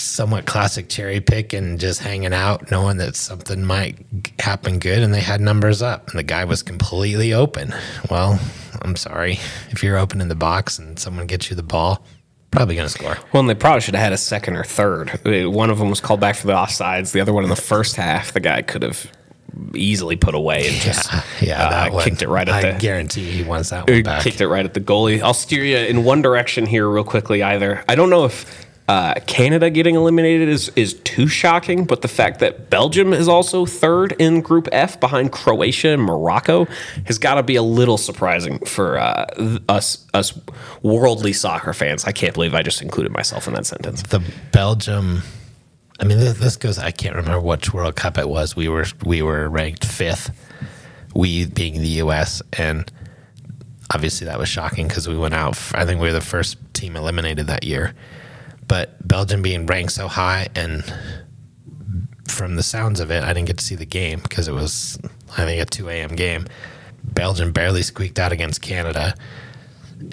somewhat 0.00 0.46
classic 0.46 0.88
cherry 0.88 1.20
pick 1.20 1.52
and 1.52 1.78
just 1.78 2.00
hanging 2.00 2.32
out, 2.32 2.70
knowing 2.70 2.96
that 2.98 3.16
something 3.16 3.64
might 3.64 3.98
happen 4.40 4.78
good, 4.78 5.00
and 5.02 5.12
they 5.14 5.20
had 5.20 5.40
numbers 5.40 5.82
up, 5.82 6.08
and 6.10 6.18
the 6.18 6.22
guy 6.22 6.44
was 6.44 6.62
completely 6.62 7.32
open. 7.32 7.74
Well, 8.10 8.38
I'm 8.82 8.96
sorry 8.96 9.38
if 9.70 9.82
you're 9.82 9.98
open 9.98 10.20
in 10.20 10.28
the 10.28 10.34
box 10.34 10.78
and 10.78 10.98
someone 10.98 11.26
gets 11.26 11.50
you 11.50 11.56
the 11.56 11.62
ball, 11.62 12.04
probably 12.50 12.74
going 12.76 12.86
to 12.88 12.92
score. 12.92 13.16
Well, 13.32 13.40
and 13.40 13.48
they 13.48 13.54
probably 13.54 13.80
should 13.82 13.94
have 13.94 14.02
had 14.04 14.12
a 14.12 14.16
second 14.18 14.56
or 14.56 14.64
third. 14.64 15.20
Uh, 15.26 15.50
One 15.50 15.70
of 15.70 15.78
them 15.78 15.90
was 15.90 16.00
called 16.00 16.20
back 16.20 16.36
for 16.36 16.46
the 16.46 16.54
offsides. 16.54 17.12
The 17.12 17.20
other 17.20 17.32
one 17.32 17.44
in 17.44 17.50
the 17.50 17.56
first 17.56 17.96
half, 17.96 18.32
the 18.32 18.40
guy 18.40 18.62
could 18.62 18.82
have 18.82 19.10
easily 19.74 20.14
put 20.16 20.34
away 20.34 20.66
and 20.68 20.76
just 20.76 21.10
Yeah, 21.42 21.62
uh, 21.62 21.90
one, 21.90 22.04
kicked 22.04 22.22
it 22.22 22.28
right 22.28 22.48
at 22.48 22.54
I 22.64 22.72
the 22.72 22.78
guarantee 22.78 23.24
he 23.30 23.42
wants 23.42 23.70
that 23.70 23.90
one 23.90 24.02
back. 24.04 24.22
kicked 24.22 24.40
it 24.40 24.46
right 24.48 24.64
at 24.64 24.74
the 24.74 24.80
goalie. 24.80 25.20
I'll 25.20 25.34
steer 25.34 25.64
you 25.64 25.76
in 25.76 26.04
one 26.04 26.22
direction 26.22 26.66
here, 26.66 26.88
real 26.88 27.04
quickly. 27.04 27.42
Either 27.42 27.84
I 27.88 27.96
don't 27.96 28.10
know 28.10 28.24
if 28.24 28.66
uh, 28.90 29.14
Canada 29.28 29.70
getting 29.70 29.94
eliminated 29.94 30.48
is 30.48 30.68
is 30.70 30.94
too 31.04 31.28
shocking, 31.28 31.84
but 31.84 32.02
the 32.02 32.08
fact 32.08 32.40
that 32.40 32.70
Belgium 32.70 33.12
is 33.12 33.28
also 33.28 33.64
third 33.64 34.16
in 34.18 34.40
Group 34.40 34.68
F 34.72 34.98
behind 34.98 35.30
Croatia 35.30 35.90
and 35.90 36.02
Morocco 36.02 36.64
has 37.06 37.16
got 37.16 37.34
to 37.34 37.44
be 37.44 37.54
a 37.54 37.62
little 37.62 37.96
surprising 37.96 38.58
for 38.66 38.98
uh, 38.98 39.26
us 39.68 40.04
us 40.12 40.36
worldly 40.82 41.32
soccer 41.32 41.72
fans. 41.72 42.04
I 42.04 42.10
can't 42.10 42.34
believe 42.34 42.52
I 42.52 42.62
just 42.62 42.82
included 42.82 43.12
myself 43.12 43.46
in 43.46 43.54
that 43.54 43.64
sentence. 43.64 44.02
the 44.02 44.24
Belgium. 44.50 45.22
I 46.00 46.04
mean, 46.04 46.18
this, 46.18 46.40
this 46.40 46.56
goes. 46.56 46.76
I 46.76 46.90
can't 46.90 47.14
remember 47.14 47.38
which 47.38 47.72
World 47.72 47.94
Cup 47.94 48.18
it 48.18 48.28
was. 48.28 48.56
We 48.56 48.68
were 48.68 48.86
we 49.04 49.22
were 49.22 49.48
ranked 49.48 49.84
fifth. 49.84 50.32
We 51.14 51.46
being 51.46 51.80
the 51.80 52.00
U.S. 52.02 52.42
and 52.54 52.90
obviously 53.94 54.24
that 54.24 54.40
was 54.40 54.48
shocking 54.48 54.88
because 54.88 55.06
we 55.06 55.16
went 55.16 55.34
out. 55.34 55.56
I 55.74 55.86
think 55.86 56.00
we 56.00 56.08
were 56.08 56.12
the 56.12 56.20
first 56.20 56.56
team 56.74 56.96
eliminated 56.96 57.46
that 57.46 57.62
year. 57.62 57.94
But 58.70 59.06
Belgium 59.06 59.42
being 59.42 59.66
ranked 59.66 59.92
so 59.92 60.06
high, 60.06 60.48
and 60.54 60.84
from 62.28 62.54
the 62.54 62.62
sounds 62.62 63.00
of 63.00 63.10
it, 63.10 63.24
I 63.24 63.32
didn't 63.32 63.48
get 63.48 63.58
to 63.58 63.64
see 63.64 63.74
the 63.74 63.84
game 63.84 64.20
because 64.20 64.48
it 64.48 64.54
was 64.54 64.96
I 65.36 65.44
think 65.44 65.60
a 65.60 65.66
two 65.66 65.88
a.m. 65.88 66.14
game. 66.14 66.46
Belgium 67.02 67.52
barely 67.52 67.82
squeaked 67.82 68.18
out 68.18 68.30
against 68.30 68.62
Canada 68.62 69.14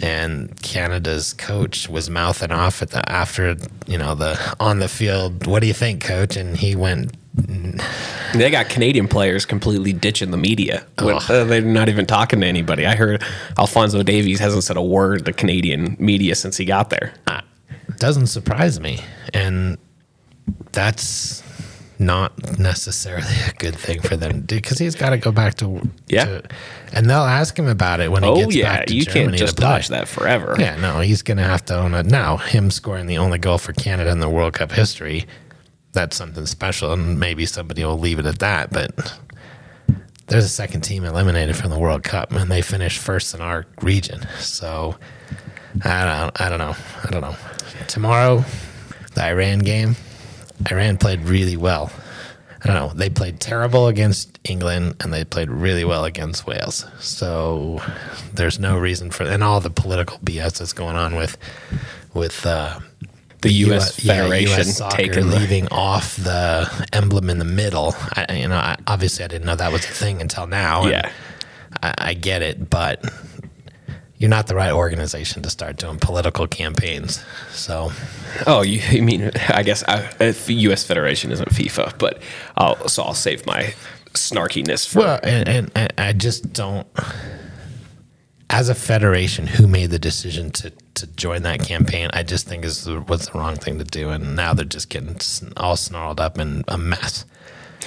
and 0.02 0.60
Canada's 0.62 1.34
coach 1.34 1.88
was 1.90 2.10
mouthing 2.10 2.52
off 2.52 2.82
at 2.82 2.92
the 2.92 3.10
after 3.10 3.56
you 3.86 3.98
know 3.98 4.16
the 4.16 4.56
on 4.60 4.80
the 4.80 4.88
field. 4.88 5.48
What 5.48 5.62
do 5.62 5.68
you 5.68 5.74
think, 5.74 6.04
coach? 6.04 6.36
And 6.36 6.58
he 6.58 6.76
went. 6.76 7.16
They 8.34 8.50
got 8.50 8.68
Canadian 8.68 9.08
players 9.08 9.46
completely 9.46 9.94
ditching 9.94 10.32
the 10.32 10.38
media. 10.38 10.86
Uh, 11.30 11.44
they're 11.44 11.62
not 11.62 11.88
even 11.88 12.08
talking 12.08 12.42
to 12.42 12.48
anybody. 12.48 12.86
I 12.88 12.96
heard 12.96 13.24
Alfonso 13.60 14.02
Davies 14.02 14.40
hasn't 14.40 14.64
said 14.64 14.76
a 14.76 14.82
word 14.82 15.26
to 15.26 15.34
Canadian 15.34 15.96
media 16.00 16.34
since 16.34 16.58
he 16.58 16.66
got 16.66 16.90
there. 16.90 17.14
Doesn't 18.00 18.28
surprise 18.28 18.80
me, 18.80 19.00
and 19.34 19.78
that's 20.72 21.44
not 22.00 22.60
necessarily 22.60 23.26
a 23.48 23.54
good 23.54 23.76
thing 23.76 24.00
for 24.02 24.16
them 24.16 24.42
because 24.42 24.78
he's 24.78 24.94
got 24.94 25.10
to 25.10 25.18
go 25.18 25.32
back 25.32 25.56
to 25.56 25.82
Yeah. 26.08 26.26
to- 26.26 26.44
and 26.94 27.10
they'll 27.10 27.18
ask 27.22 27.58
him 27.58 27.68
about 27.68 28.00
it 28.00 28.12
when 28.12 28.22
he 28.22 28.30
Oh 28.30 28.36
gets 28.36 28.56
yeah, 28.56 28.78
back 28.78 28.86
to 28.88 28.96
you 28.96 29.04
Germany 29.04 29.26
can't 29.30 29.38
just 29.40 29.56
dodge 29.58 29.88
that 29.88 30.08
forever. 30.08 30.56
Yeah, 30.60 30.76
no, 30.76 31.00
he's 31.00 31.24
going 31.24 31.38
to 31.38 31.44
have 31.44 31.66
to 31.66 31.76
own 31.76 31.96
it. 31.96 32.06
Now, 32.06 32.38
him 32.38 32.70
scoring 32.70 33.08
the 33.08 33.18
only 33.18 33.40
goal 33.40 33.58
for 33.58 33.74
Canada 33.74 34.12
in 34.12 34.20
the 34.20 34.30
World 34.30 34.54
Cup 34.54 34.72
history, 34.72 35.26
that's 35.94 36.16
something 36.16 36.46
special, 36.46 36.94
and 36.94 37.20
maybe 37.20 37.48
somebody 37.48 37.84
will 37.84 37.98
leave 37.98 38.20
it 38.20 38.28
at 38.28 38.38
that. 38.40 38.70
But 38.72 39.18
there's 40.28 40.46
a 40.46 40.50
second 40.50 40.82
team 40.82 41.04
eliminated 41.04 41.56
from 41.56 41.72
the 41.72 41.80
World 41.80 42.04
Cup, 42.04 42.32
and 42.32 42.52
they 42.52 42.62
finished 42.62 43.00
first 43.00 43.34
in 43.34 43.42
our 43.42 43.66
region. 43.82 44.22
So 44.38 44.98
I 45.84 46.06
don't, 46.06 46.40
I 46.42 46.50
don't 46.50 46.60
know. 46.60 46.76
I 47.04 47.10
don't 47.10 47.22
know. 47.22 47.36
Tomorrow, 47.88 48.44
the 49.14 49.24
Iran 49.24 49.60
game, 49.60 49.96
Iran 50.72 50.98
played 50.98 51.22
really 51.22 51.58
well. 51.58 51.92
I 52.64 52.68
don't 52.68 52.76
know. 52.76 52.94
They 52.94 53.10
played 53.10 53.40
terrible 53.40 53.88
against 53.88 54.40
England 54.44 54.96
and 55.00 55.14
they 55.14 55.24
played 55.24 55.50
really 55.50 55.86
well 55.86 56.06
against 56.06 56.48
Wales. 56.48 56.86
So 57.00 57.80
there's 58.34 58.60
no 58.60 58.78
reason 58.78 59.12
for 59.12 59.24
and 59.24 59.44
all 59.44 59.60
the 59.60 59.70
political 59.70 60.18
BS 60.20 60.58
that's 60.58 60.74
going 60.74 60.96
on 60.96 61.16
with 61.16 61.38
with 62.16 62.46
uh, 62.48 62.80
The 63.42 63.52
U.S. 63.54 64.04
yeah, 64.04 64.14
Federation 64.16 64.60
US 64.68 64.78
soccer 64.78 64.98
taking 64.98 65.30
the- 65.30 65.40
leaving 65.40 65.68
off 65.70 66.16
the 66.16 66.68
emblem 66.94 67.30
in 67.30 67.38
the 67.38 67.46
middle. 67.46 67.94
I, 68.16 68.34
you 68.34 68.48
know, 68.48 68.56
I, 68.58 68.76
obviously 68.88 69.24
I 69.24 69.28
didn't 69.28 69.46
know 69.46 69.56
that 69.56 69.72
was 69.72 69.86
a 69.86 69.90
thing 69.90 70.20
until 70.20 70.48
now. 70.48 70.88
Yeah. 70.88 71.12
I, 71.84 71.94
I 71.98 72.14
get 72.16 72.42
it, 72.42 72.70
but 72.72 73.06
you're 74.18 74.30
not 74.30 74.48
the 74.48 74.56
right 74.56 74.72
organization 74.72 75.44
to 75.44 75.50
start 75.50 75.78
doing 75.78 75.98
political 76.00 76.48
campaigns. 76.48 77.24
So 77.52 77.92
Oh, 78.46 78.62
you, 78.62 78.80
you 78.92 79.04
mean? 79.04 79.32
I 79.50 79.64
guess 79.64 79.84
I, 79.88 80.10
uh, 80.20 80.34
U.S. 80.48 80.84
Federation 80.84 81.32
isn't 81.32 81.50
FIFA, 81.50 81.98
but 81.98 82.22
I'll, 82.56 82.88
so 82.88 83.04
I'll 83.04 83.14
save 83.14 83.46
my 83.46 83.74
snarkiness 84.14 84.88
for. 84.88 85.00
Well, 85.00 85.20
and, 85.24 85.48
and, 85.48 85.72
and 85.76 85.94
I 85.98 86.14
just 86.14 86.54
don't. 86.54 86.88
As 88.50 88.70
a 88.70 88.76
federation, 88.76 89.46
who 89.46 89.68
made 89.68 89.90
the 89.90 90.00
decision 90.00 90.52
to, 90.52 90.72
to 90.96 91.08
join 91.08 91.44
that 91.44 91.60
campaign? 91.62 92.10
I 92.14 92.24
just 92.24 92.48
think 92.48 92.64
is 92.64 92.86
the, 92.86 93.02
was 93.02 93.28
the 93.28 93.38
wrong 93.38 93.56
thing 93.56 93.78
to 93.78 93.84
do, 93.84 94.10
and 94.10 94.36
now 94.36 94.54
they're 94.54 94.66
just 94.66 94.90
getting 94.90 95.18
all 95.58 95.76
snarled 95.76 96.20
up 96.20 96.40
in 96.40 96.64
a 96.68 96.78
mess. 96.78 97.26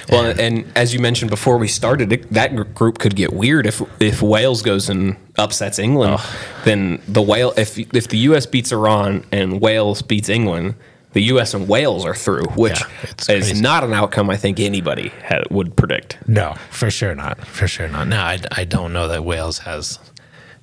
Well, 0.09 0.39
and 0.39 0.65
as 0.75 0.93
you 0.93 0.99
mentioned 0.99 1.29
before 1.29 1.57
we 1.57 1.67
started, 1.67 2.13
it, 2.13 2.31
that 2.31 2.73
group 2.75 2.99
could 2.99 3.15
get 3.15 3.33
weird 3.33 3.65
if 3.67 3.81
if 4.01 4.21
Wales 4.21 4.61
goes 4.61 4.89
and 4.89 5.17
upsets 5.37 5.79
England. 5.79 6.19
Then 6.65 7.01
the 7.07 7.21
whale 7.21 7.53
if 7.57 7.77
if 7.77 8.07
the 8.09 8.17
U.S. 8.29 8.45
beats 8.45 8.71
Iran 8.71 9.23
and 9.31 9.59
Wales 9.61 10.01
beats 10.01 10.29
England, 10.29 10.75
the 11.13 11.21
U.S. 11.23 11.53
and 11.53 11.67
Wales 11.67 12.05
are 12.05 12.15
through, 12.15 12.45
which 12.55 12.79
Yeah, 13.27 13.35
is 13.35 13.59
not 13.61 13.83
an 13.83 13.93
outcome 13.93 14.29
I 14.29 14.37
think 14.37 14.59
anybody 14.59 15.09
had, 15.09 15.43
would 15.51 15.75
predict. 15.75 16.17
No, 16.27 16.55
for 16.69 16.89
sure 16.89 17.15
not. 17.15 17.45
For 17.45 17.67
sure 17.67 17.87
not. 17.89 18.07
No, 18.07 18.17
I, 18.19 18.39
I 18.51 18.63
don't 18.65 18.93
know 18.93 19.07
that 19.09 19.23
Wales 19.25 19.59
has 19.59 19.99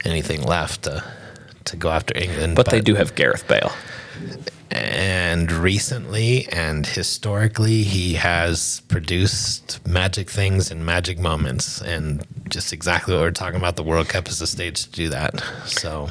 anything 0.04 0.42
left 0.42 0.83
to 0.85 1.04
to 1.64 1.76
go 1.76 1.90
after 1.90 2.16
England, 2.16 2.57
But, 2.57 2.70
they 2.70 2.81
do 2.81 2.94
have 2.94 3.14
Gareth 3.14 3.46
Bale. 3.46 3.72
And 4.70 5.50
recently 5.50 6.46
and 6.48 6.87
historically 6.87 7.83
he 7.83 8.14
has 8.14 8.83
produced 8.88 9.87
magic 9.87 10.31
things 10.31 10.70
and 10.70 10.85
magic 10.85 11.18
moments 11.18 11.81
and 11.81 12.26
just 12.48 12.72
exactly 12.72 13.14
what 13.14 13.20
we're 13.20 13.31
talking 13.31 13.59
about 13.59 13.76
the 13.76 13.83
world 13.83 14.09
cup 14.09 14.28
is 14.28 14.38
the 14.38 14.46
stage 14.46 14.85
to 14.85 14.90
do 14.90 15.09
that. 15.09 15.42
So 15.66 16.11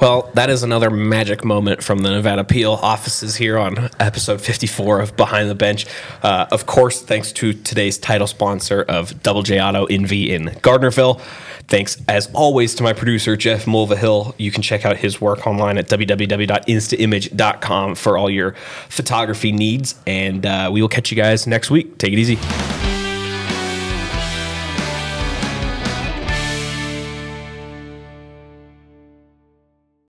Well, 0.00 0.30
that 0.34 0.50
is 0.50 0.62
another 0.62 0.90
magic 0.90 1.44
moment 1.44 1.82
from 1.82 2.00
the 2.00 2.10
Nevada 2.10 2.42
Appeal 2.42 2.72
offices 2.72 3.36
here 3.36 3.58
on 3.58 3.90
episode 4.00 4.40
54 4.40 5.00
of 5.00 5.16
Behind 5.16 5.48
the 5.48 5.54
Bench. 5.54 5.86
Uh, 6.22 6.46
of 6.50 6.66
course, 6.66 7.00
thanks 7.00 7.30
to 7.32 7.52
today's 7.52 7.96
title 7.98 8.26
sponsor 8.26 8.82
of 8.82 9.22
Double 9.22 9.42
J 9.42 9.60
Auto 9.60 9.86
NV 9.86 10.28
in 10.28 10.46
Gardnerville. 10.60 11.20
Thanks, 11.68 11.96
as 12.08 12.28
always, 12.34 12.74
to 12.74 12.82
my 12.82 12.92
producer, 12.92 13.36
Jeff 13.36 13.64
Mulvihill. 13.64 14.34
You 14.36 14.50
can 14.50 14.62
check 14.62 14.84
out 14.84 14.98
his 14.98 15.20
work 15.20 15.46
online 15.46 15.78
at 15.78 15.88
www.instaimage.com 15.88 17.94
for 17.94 18.18
all 18.18 18.28
your 18.28 18.54
photography 18.88 19.52
needs. 19.52 19.94
And 20.06 20.44
uh, 20.44 20.70
we 20.72 20.82
will 20.82 20.88
catch 20.88 21.10
you 21.10 21.16
guys 21.16 21.46
next 21.46 21.70
week. 21.70 21.96
Take 21.98 22.12
it 22.12 22.18
easy. 22.18 22.73